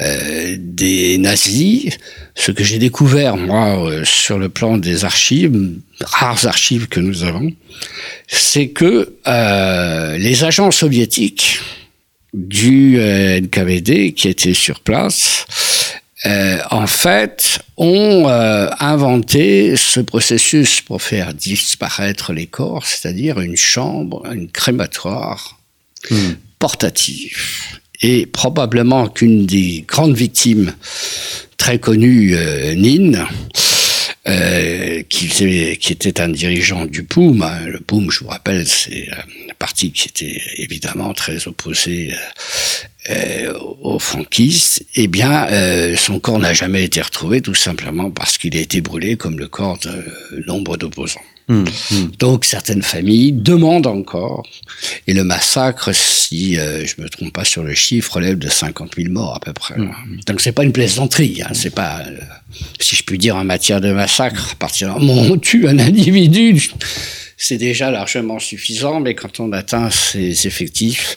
[0.00, 1.98] euh, des nazis,
[2.34, 5.52] ce que j'ai découvert, moi, euh, sur le plan des archives,
[6.00, 7.52] rares archives que nous avons,
[8.26, 11.60] c'est que euh, les agents soviétiques
[12.32, 15.46] du euh, NKVD qui étaient sur place
[16.26, 23.56] euh, en fait, ont euh, inventé ce processus pour faire disparaître les corps, c'est-à-dire une
[23.56, 25.60] chambre, une crématoire
[26.58, 27.36] portative.
[28.02, 30.74] Et probablement qu'une des grandes victimes
[31.56, 33.26] très connues, euh, Nin,
[34.26, 37.42] euh, qui, qui, était un dirigeant du POUM.
[37.42, 37.66] Hein.
[37.66, 42.12] Le POUM, je vous rappelle, c'est un parti qui était évidemment très opposé
[43.10, 43.52] euh,
[43.82, 44.84] aux franquistes.
[44.94, 48.80] Eh bien, euh, son corps n'a jamais été retrouvé, tout simplement parce qu'il a été
[48.80, 51.20] brûlé comme le corps de nombre d'opposants.
[51.48, 51.94] Mmh, mmh.
[52.18, 54.44] Donc certaines familles demandent encore,
[55.06, 58.94] et le massacre, si euh, je me trompe pas sur le chiffre, relève de 50
[58.96, 59.76] 000 morts à peu près.
[59.76, 60.20] Mmh.
[60.26, 62.16] Donc c'est pas une plaisanterie, hein, c'est pas, euh,
[62.80, 65.68] si je puis dire, en matière de massacre, à partir du moment où on tue
[65.68, 66.70] un individu,
[67.46, 71.14] c'est déjà largement suffisant, mais quand on atteint ces effectifs,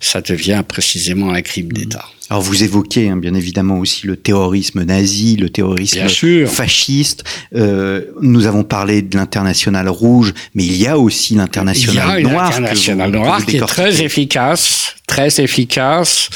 [0.00, 2.04] ça devient précisément un crime d'État.
[2.28, 6.06] Alors vous évoquez hein, bien évidemment aussi le terrorisme nazi, le terrorisme
[6.46, 7.24] fasciste.
[7.54, 12.50] Euh, nous avons parlé de l'international rouge, mais il y a aussi l'international noir.
[12.50, 16.28] L'international noir qui est très efficace, très efficace,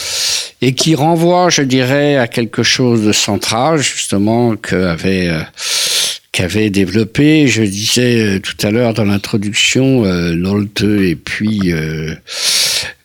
[0.63, 5.43] et qui renvoie, je dirais, à quelque chose de central justement qu'avait euh,
[6.37, 12.15] qu'avait développé, je disais euh, tout à l'heure dans l'introduction, euh, Nolte et puis euh,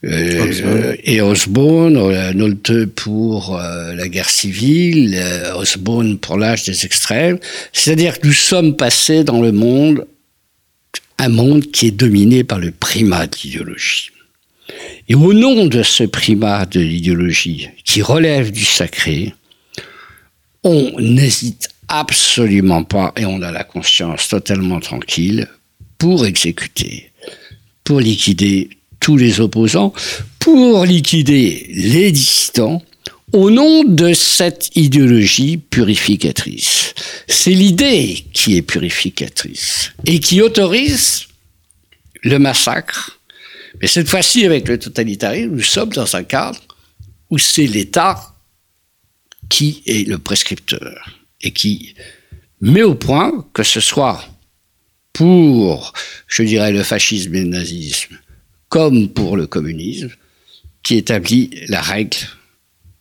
[0.03, 1.93] euh, et Osborne,
[2.34, 5.17] Nolte pour la guerre civile,
[5.55, 7.39] Osborne pour l'âge des extrêmes.
[7.71, 10.05] C'est-à-dire que nous sommes passés dans le monde,
[11.17, 14.09] un monde qui est dominé par le primat de l'idéologie.
[15.07, 19.34] Et au nom de ce primat de l'idéologie qui relève du sacré,
[20.63, 25.47] on n'hésite absolument pas, et on a la conscience totalement tranquille,
[25.97, 27.11] pour exécuter,
[27.83, 28.69] pour liquider
[29.01, 29.93] tous les opposants,
[30.39, 32.81] pour liquider les dissidents,
[33.33, 36.93] au nom de cette idéologie purificatrice.
[37.27, 41.27] C'est l'idée qui est purificatrice et qui autorise
[42.23, 43.19] le massacre.
[43.81, 46.59] Mais cette fois-ci, avec le totalitarisme, nous sommes dans un cadre
[47.29, 48.33] où c'est l'État
[49.49, 51.95] qui est le prescripteur et qui
[52.61, 54.23] met au point que ce soit
[55.13, 55.93] pour,
[56.27, 58.17] je dirais, le fascisme et le nazisme,
[58.69, 60.11] comme pour le communisme,
[60.83, 62.17] qui établit la règle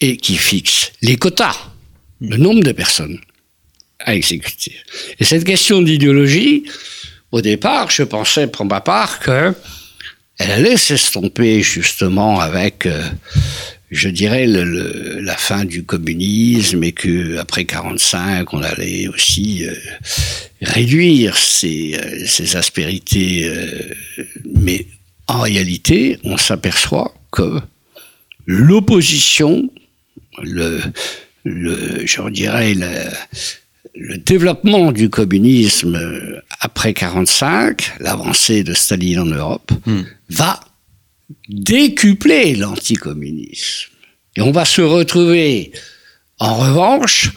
[0.00, 1.56] et qui fixe les quotas,
[2.20, 3.18] le nombre de personnes
[4.00, 4.74] à exécuter.
[5.18, 6.64] Et cette question d'idéologie,
[7.32, 9.54] au départ, je pensais pour ma part que
[10.38, 13.02] elle allait s'estomper justement avec euh,
[13.90, 19.74] je dirais, le, la fin du communisme et que après 45, on allait aussi euh,
[20.62, 23.48] réduire ces, euh, ces aspérités.
[23.48, 23.94] Euh,
[24.54, 24.86] mais
[25.26, 27.60] en réalité, on s'aperçoit que
[28.46, 29.70] l'opposition,
[30.40, 30.80] le,
[31.44, 32.86] le, je dirais, le,
[33.96, 36.00] le développement du communisme
[36.60, 40.02] après 45, l'avancée de Staline en Europe, hmm.
[40.28, 40.60] va
[41.48, 43.90] décupler l'anticommunisme.
[44.36, 45.72] Et on va se retrouver,
[46.38, 47.32] en revanche,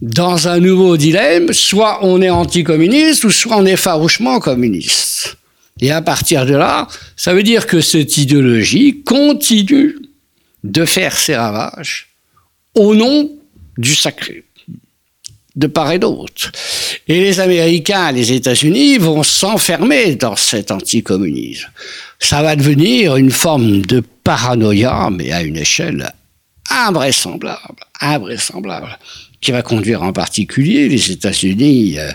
[0.00, 5.36] dans un nouveau dilemme, soit on est anticommuniste ou soit on est farouchement communiste.
[5.80, 9.96] Et à partir de là, ça veut dire que cette idéologie continue
[10.64, 12.08] de faire ses ravages
[12.74, 13.30] au nom
[13.76, 14.44] du sacré,
[15.58, 16.50] de part et d'autre.
[17.06, 21.68] Et les Américains, les États-Unis vont s'enfermer dans cet anticommunisme
[22.18, 26.12] ça va devenir une forme de paranoïa, mais à une échelle
[26.70, 28.98] invraisemblable, invraisemblable,
[29.40, 32.10] qui va conduire en particulier les États-Unis euh,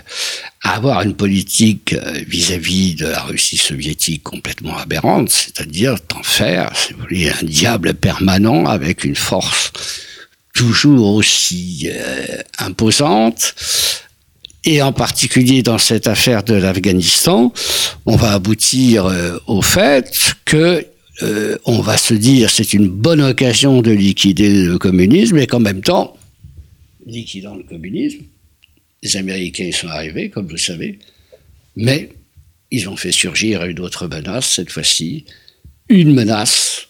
[0.62, 6.70] à avoir une politique euh, vis-à-vis de la Russie soviétique complètement aberrante, c'est-à-dire d'en faire,
[6.76, 9.72] si vous voulez, un diable permanent avec une force
[10.54, 13.54] toujours aussi euh, imposante,
[14.64, 17.52] et en particulier dans cette affaire de l'Afghanistan,
[18.06, 20.86] on va aboutir euh, au fait que
[21.22, 25.60] euh, on va se dire c'est une bonne occasion de liquider le communisme et qu'en
[25.60, 26.16] même temps,
[27.06, 28.22] liquidant le communisme,
[29.02, 30.98] les Américains y sont arrivés, comme vous savez,
[31.76, 32.10] mais
[32.70, 35.26] ils ont fait surgir une autre menace, cette fois-ci,
[35.88, 36.88] une menace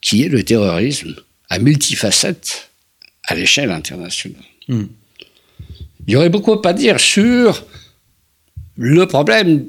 [0.00, 1.14] qui est le terrorisme
[1.50, 2.70] à multifacettes
[3.24, 4.42] à l'échelle internationale.
[4.68, 4.88] Il
[6.06, 7.64] y aurait beaucoup à dire sur
[8.76, 9.66] le problème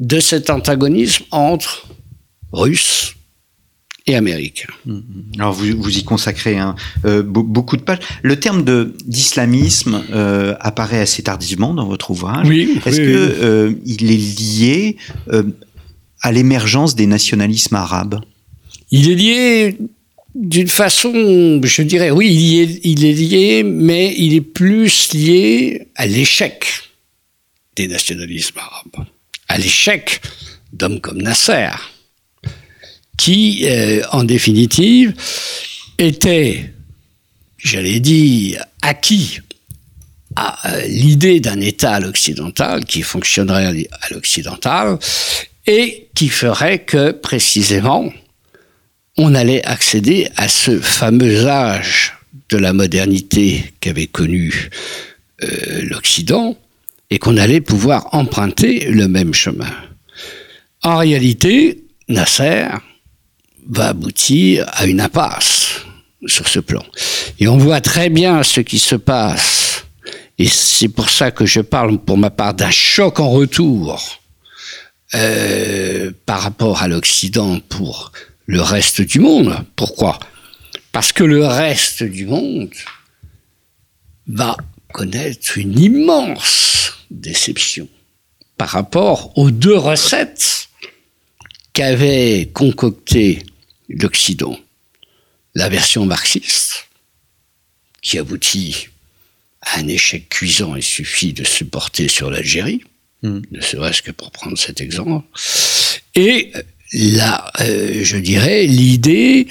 [0.00, 1.86] de cet antagonisme entre
[2.52, 3.14] Russes
[4.06, 4.72] et Américains.
[4.86, 5.38] Mm-hmm.
[5.38, 6.74] Alors vous, vous y consacrez hein,
[7.04, 7.98] euh, beaucoup de pages.
[8.22, 12.48] Le terme de d'islamisme euh, apparaît assez tardivement dans votre ouvrage.
[12.48, 12.80] Oui.
[12.86, 14.96] Est-ce qu'il que euh, il est lié
[16.22, 18.20] à l'émergence des nationalismes arabes?
[18.90, 19.78] Il est lié
[20.38, 22.28] d'une façon, je dirais, oui,
[22.84, 26.64] il, est, lié, mais il est plus lié à l'échec
[27.74, 29.06] des nationalismes arabes,
[29.48, 30.20] à l'échec
[30.72, 31.70] d'hommes comme Nasser,
[33.16, 35.14] qui, euh, en définitive,
[35.98, 36.72] était,
[37.58, 39.40] j'allais dire, acquis
[40.36, 44.98] à euh, l'idée d'un État à l'occidental qui fonctionnerait à l'occidental
[45.66, 48.12] et qui ferait que, précisément,
[49.18, 52.14] on allait accéder à ce fameux âge
[52.48, 54.70] de la modernité qu'avait connu
[55.42, 56.56] euh, l'Occident
[57.10, 59.70] et qu'on allait pouvoir emprunter le même chemin.
[60.82, 62.68] En réalité, Nasser
[63.68, 65.80] va aboutir à une impasse
[66.26, 66.84] sur ce plan.
[67.40, 69.84] Et on voit très bien ce qui se passe.
[70.38, 74.20] Et c'est pour ça que je parle pour ma part d'un choc en retour
[75.14, 78.12] euh, par rapport à l'Occident pour
[78.48, 79.64] le reste du monde.
[79.76, 80.18] Pourquoi?
[80.90, 82.74] Parce que le reste du monde
[84.26, 84.56] va
[84.92, 87.88] connaître une immense déception
[88.56, 90.70] par rapport aux deux recettes
[91.74, 93.42] qu'avait concocté
[93.88, 94.58] l'Occident.
[95.54, 96.88] La version marxiste,
[98.00, 98.88] qui aboutit
[99.60, 102.82] à un échec cuisant, il suffit de se porter sur l'Algérie,
[103.22, 103.40] hmm.
[103.50, 105.26] ne serait-ce que pour prendre cet exemple,
[106.14, 106.52] et
[106.92, 109.46] là, euh, je dirais, l'idée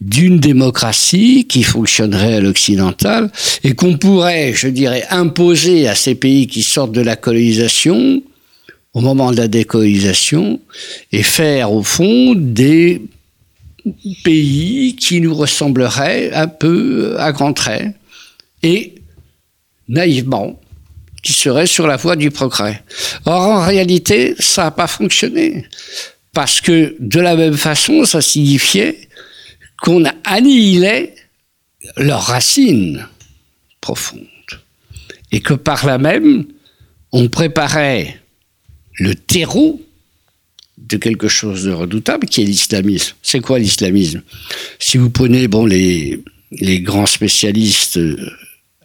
[0.00, 3.30] d'une démocratie qui fonctionnerait à l'occidental
[3.62, 8.22] et qu'on pourrait, je dirais, imposer à ces pays qui sortent de la colonisation
[8.94, 10.60] au moment de la décolonisation
[11.12, 13.02] et faire au fond des
[14.24, 17.94] pays qui nous ressembleraient un peu à grands traits
[18.62, 18.94] et
[19.88, 20.60] naïvement
[21.22, 22.82] qui seraient sur la voie du progrès.
[23.24, 25.64] Or, en réalité, ça n'a pas fonctionné.
[26.32, 29.08] Parce que de la même façon, ça signifiait
[29.80, 31.14] qu'on annihilait
[31.96, 33.06] leurs racines
[33.80, 34.26] profondes.
[35.30, 36.46] Et que par là même,
[37.10, 38.20] on préparait
[38.98, 39.82] le terreau
[40.78, 43.14] de quelque chose de redoutable qui est l'islamisme.
[43.22, 44.22] C'est quoi l'islamisme?
[44.78, 48.00] Si vous prenez bon, les, les grands spécialistes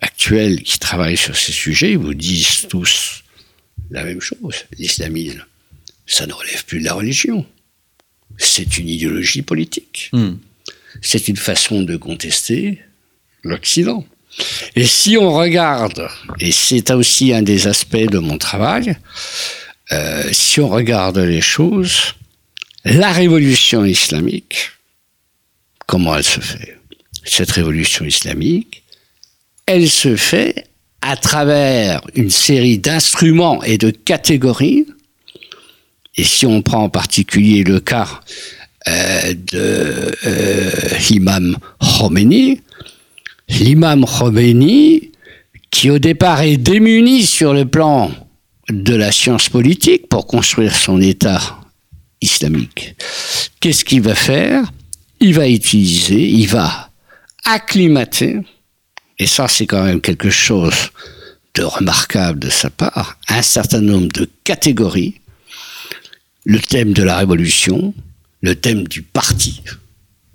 [0.01, 3.23] actuels qui travaillent sur ces sujets, ils vous disent tous
[3.89, 4.55] la même chose.
[4.77, 5.43] L'islamisme,
[6.07, 7.45] ça ne relève plus de la religion.
[8.37, 10.09] C'est une idéologie politique.
[10.13, 10.35] Hmm
[11.01, 12.81] c'est une façon de contester
[13.43, 14.05] l'Occident.
[14.75, 16.07] Et si on regarde,
[16.39, 18.97] et c'est aussi un des aspects de mon travail,
[19.91, 22.15] euh, si on regarde les choses,
[22.85, 24.71] la révolution islamique,
[25.85, 26.77] comment elle se fait?
[27.23, 28.83] Cette révolution islamique,
[29.65, 30.67] elle se fait
[31.01, 34.85] à travers une série d'instruments et de catégories.
[36.17, 38.21] Et si on prend en particulier le cas
[38.87, 40.71] euh, de euh,
[41.09, 42.61] l'imam Khomeini.
[43.49, 45.11] L'imam Khomeini,
[45.71, 48.11] qui au départ est démuni sur le plan
[48.69, 51.59] de la science politique pour construire son État
[52.21, 52.95] islamique.
[53.59, 54.71] Qu'est-ce qu'il va faire?
[55.19, 56.89] Il va utiliser, il va
[57.43, 58.37] acclimater,
[59.19, 60.91] et ça c'est quand même quelque chose
[61.55, 65.15] de remarquable de sa part, un certain nombre de catégories,
[66.47, 67.93] le thème de la révolution,
[68.41, 69.61] le thème du parti,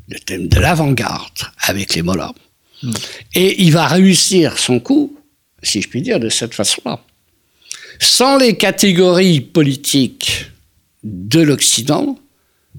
[0.09, 2.35] le thème de l'avant-garde avec les mollahs.
[2.83, 2.93] Hmm.
[3.35, 5.17] Et il va réussir son coup,
[5.63, 7.01] si je puis dire, de cette façon-là.
[7.99, 10.51] Sans les catégories politiques
[11.03, 12.19] de l'Occident,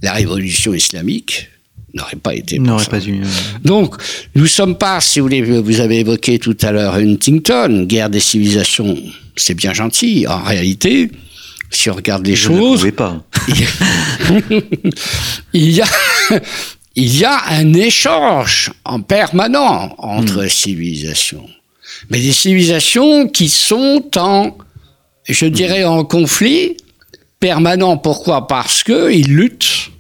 [0.03, 1.49] la révolution islamique
[1.95, 3.21] n'aurait pas été n'aurait pas eu
[3.63, 3.95] donc
[4.34, 8.19] nous sommes pas si vous voulez vous avez évoqué tout à l'heure Huntington guerre des
[8.19, 8.97] civilisations
[9.36, 11.11] c'est bien gentil en réalité
[11.76, 13.24] si on regarde les choses, ne pas.
[15.53, 15.88] il y a
[16.95, 20.49] il y a un échange en permanent entre hmm.
[20.49, 21.49] civilisations,
[22.09, 24.55] mais des civilisations qui sont en,
[25.28, 26.78] je dirais, en conflit
[27.39, 27.97] permanent.
[27.97, 28.47] Pourquoi?
[28.47, 29.91] Parce que ils luttent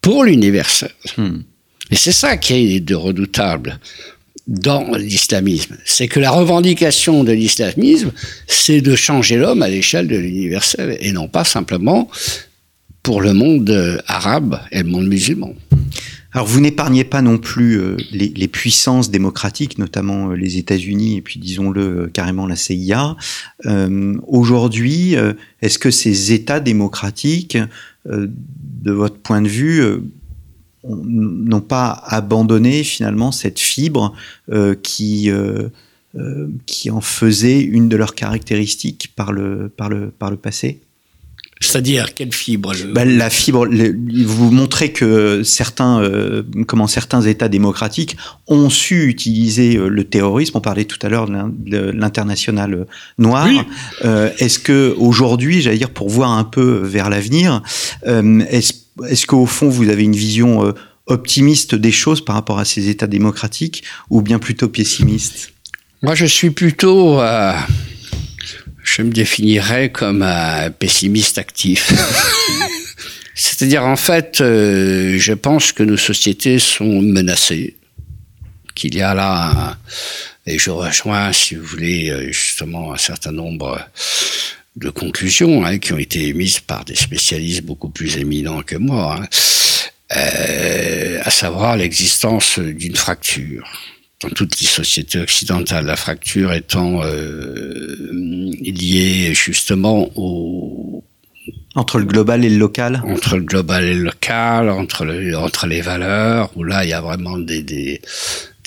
[0.00, 0.92] pour l'universel.
[1.16, 1.40] Hmm.
[1.90, 3.80] Et c'est ça qui est de redoutable
[4.48, 5.76] dans l'islamisme.
[5.84, 8.10] C'est que la revendication de l'islamisme,
[8.46, 12.10] c'est de changer l'homme à l'échelle de l'universel et non pas simplement
[13.02, 15.54] pour le monde arabe et le monde musulman.
[16.32, 21.22] Alors vous n'épargnez pas non plus euh, les, puissances démocratiques, notamment euh, les États-Unis et
[21.22, 23.16] puis disons-le euh, carrément la CIA.
[24.26, 25.16] Aujourd'hui,
[25.62, 27.58] est-ce que ces États démocratiques,
[28.06, 29.82] de votre point de vue,
[30.84, 34.14] n'ont pas abandonné finalement cette fibre
[34.52, 35.68] euh, qui, euh,
[36.16, 40.80] euh, qui en faisait une de leurs caractéristiques par le, par le, par le passé
[41.60, 43.66] c'est-à-dire quelle fibre bah, La fibre.
[43.66, 46.00] vous montrez que certains,
[46.68, 48.16] comment certains États démocratiques
[48.46, 50.56] ont su utiliser le terrorisme.
[50.56, 52.86] On parlait tout à l'heure de l'international
[53.18, 53.48] noir.
[54.04, 57.60] Est-ce que aujourd'hui, j'allais dire, pour voir un peu vers l'avenir,
[58.06, 58.74] est-ce
[59.08, 60.72] Est-ce qu'au fond, vous avez une vision euh,
[61.06, 65.52] optimiste des choses par rapport à ces États démocratiques ou bien plutôt pessimiste?
[66.02, 67.20] Moi, je suis plutôt...
[67.20, 67.52] Euh,
[68.82, 71.92] je me définirais comme un pessimiste actif.
[73.34, 77.76] C'est-à-dire, en fait, euh, je pense que nos sociétés sont menacées,
[78.74, 79.76] qu'il y a là,
[80.46, 83.78] et je rejoins, si vous voulez, justement, un certain nombre
[84.78, 89.20] de conclusions hein, qui ont été émises par des spécialistes beaucoup plus éminents que moi,
[89.20, 89.28] hein,
[90.16, 93.68] euh, à savoir l'existence d'une fracture.
[94.22, 101.04] Dans toutes les sociétés occidentales, la fracture étant euh, liée justement au,
[101.76, 103.02] entre le global et le local.
[103.06, 106.92] Entre le global et le local, entre, le, entre les valeurs, où là, il y
[106.92, 108.00] a vraiment des, des,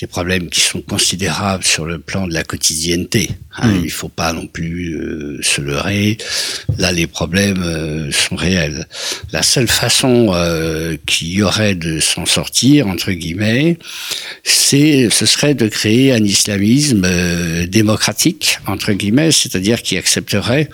[0.01, 3.29] des problèmes qui sont considérables sur le plan de la quotidienneté.
[3.55, 3.81] Hein, mm.
[3.83, 6.17] Il faut pas non plus euh, se leurrer.
[6.79, 8.87] Là, les problèmes euh, sont réels.
[9.31, 13.77] La seule façon euh, qu'il y aurait de s'en sortir, entre guillemets,
[14.43, 17.07] c'est, ce serait de créer un islamisme
[17.67, 20.67] démocratique, entre guillemets, c'est-à-dire qui accepterait,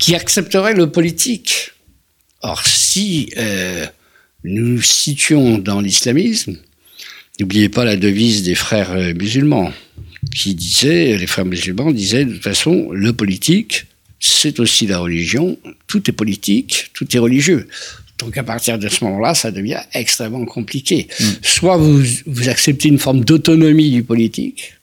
[0.00, 1.70] qui accepterait le politique.
[2.42, 3.32] Or, si
[4.42, 6.56] nous situons dans l'islamisme,
[7.40, 9.72] N'oubliez pas la devise des frères euh, musulmans,
[10.34, 13.86] qui disaient, les frères musulmans disaient, de toute façon, le politique,
[14.20, 17.68] c'est aussi la religion, tout est politique, tout est religieux.
[18.18, 21.08] Donc à partir de ce moment-là, ça devient extrêmement compliqué.
[21.20, 21.24] Mm.
[21.42, 24.76] Soit vous, vous acceptez une forme d'autonomie du politique,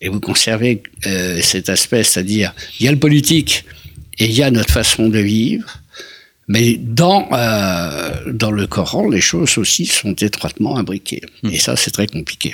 [0.00, 3.64] et vous conservez euh, cet aspect, c'est-à-dire il y a le politique
[4.18, 5.82] et il y a notre façon de vivre,
[6.50, 11.22] mais dans, euh, dans le Coran, les choses aussi sont étroitement imbriquées.
[11.44, 11.50] Hmm.
[11.50, 12.52] Et ça, c'est très compliqué.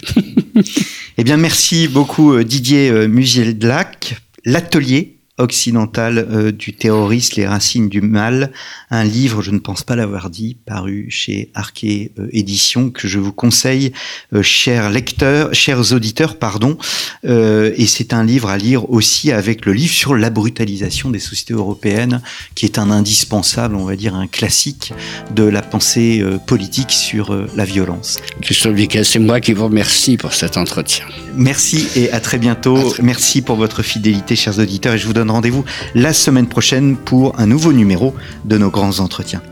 [1.16, 4.16] eh bien, merci beaucoup euh, Didier euh, Musiel-Black.
[4.44, 8.53] L'atelier occidentale euh, du terroriste, les racines du mal,
[8.91, 13.18] un livre, je ne pense pas l'avoir dit, paru chez Arquet euh, Éditions, que je
[13.18, 13.93] vous conseille,
[14.32, 16.78] euh, chers lecteurs, chers auditeurs, pardon.
[17.24, 21.55] et c'est un livre à lire aussi avec le livre sur la brutalisation des sociétés
[21.55, 22.22] européennes,
[22.55, 24.93] qui est un indispensable, on va dire un classique
[25.34, 28.18] de la pensée politique sur la violence.
[28.41, 31.05] Christophe c'est moi qui vous remercie pour cet entretien.
[31.34, 32.95] Merci et à très bientôt.
[33.03, 35.64] Merci pour votre fidélité, chers auditeurs, et je vous rendez-vous
[35.95, 38.14] la semaine prochaine pour un nouveau numéro
[38.45, 39.43] de nos grands entretiens.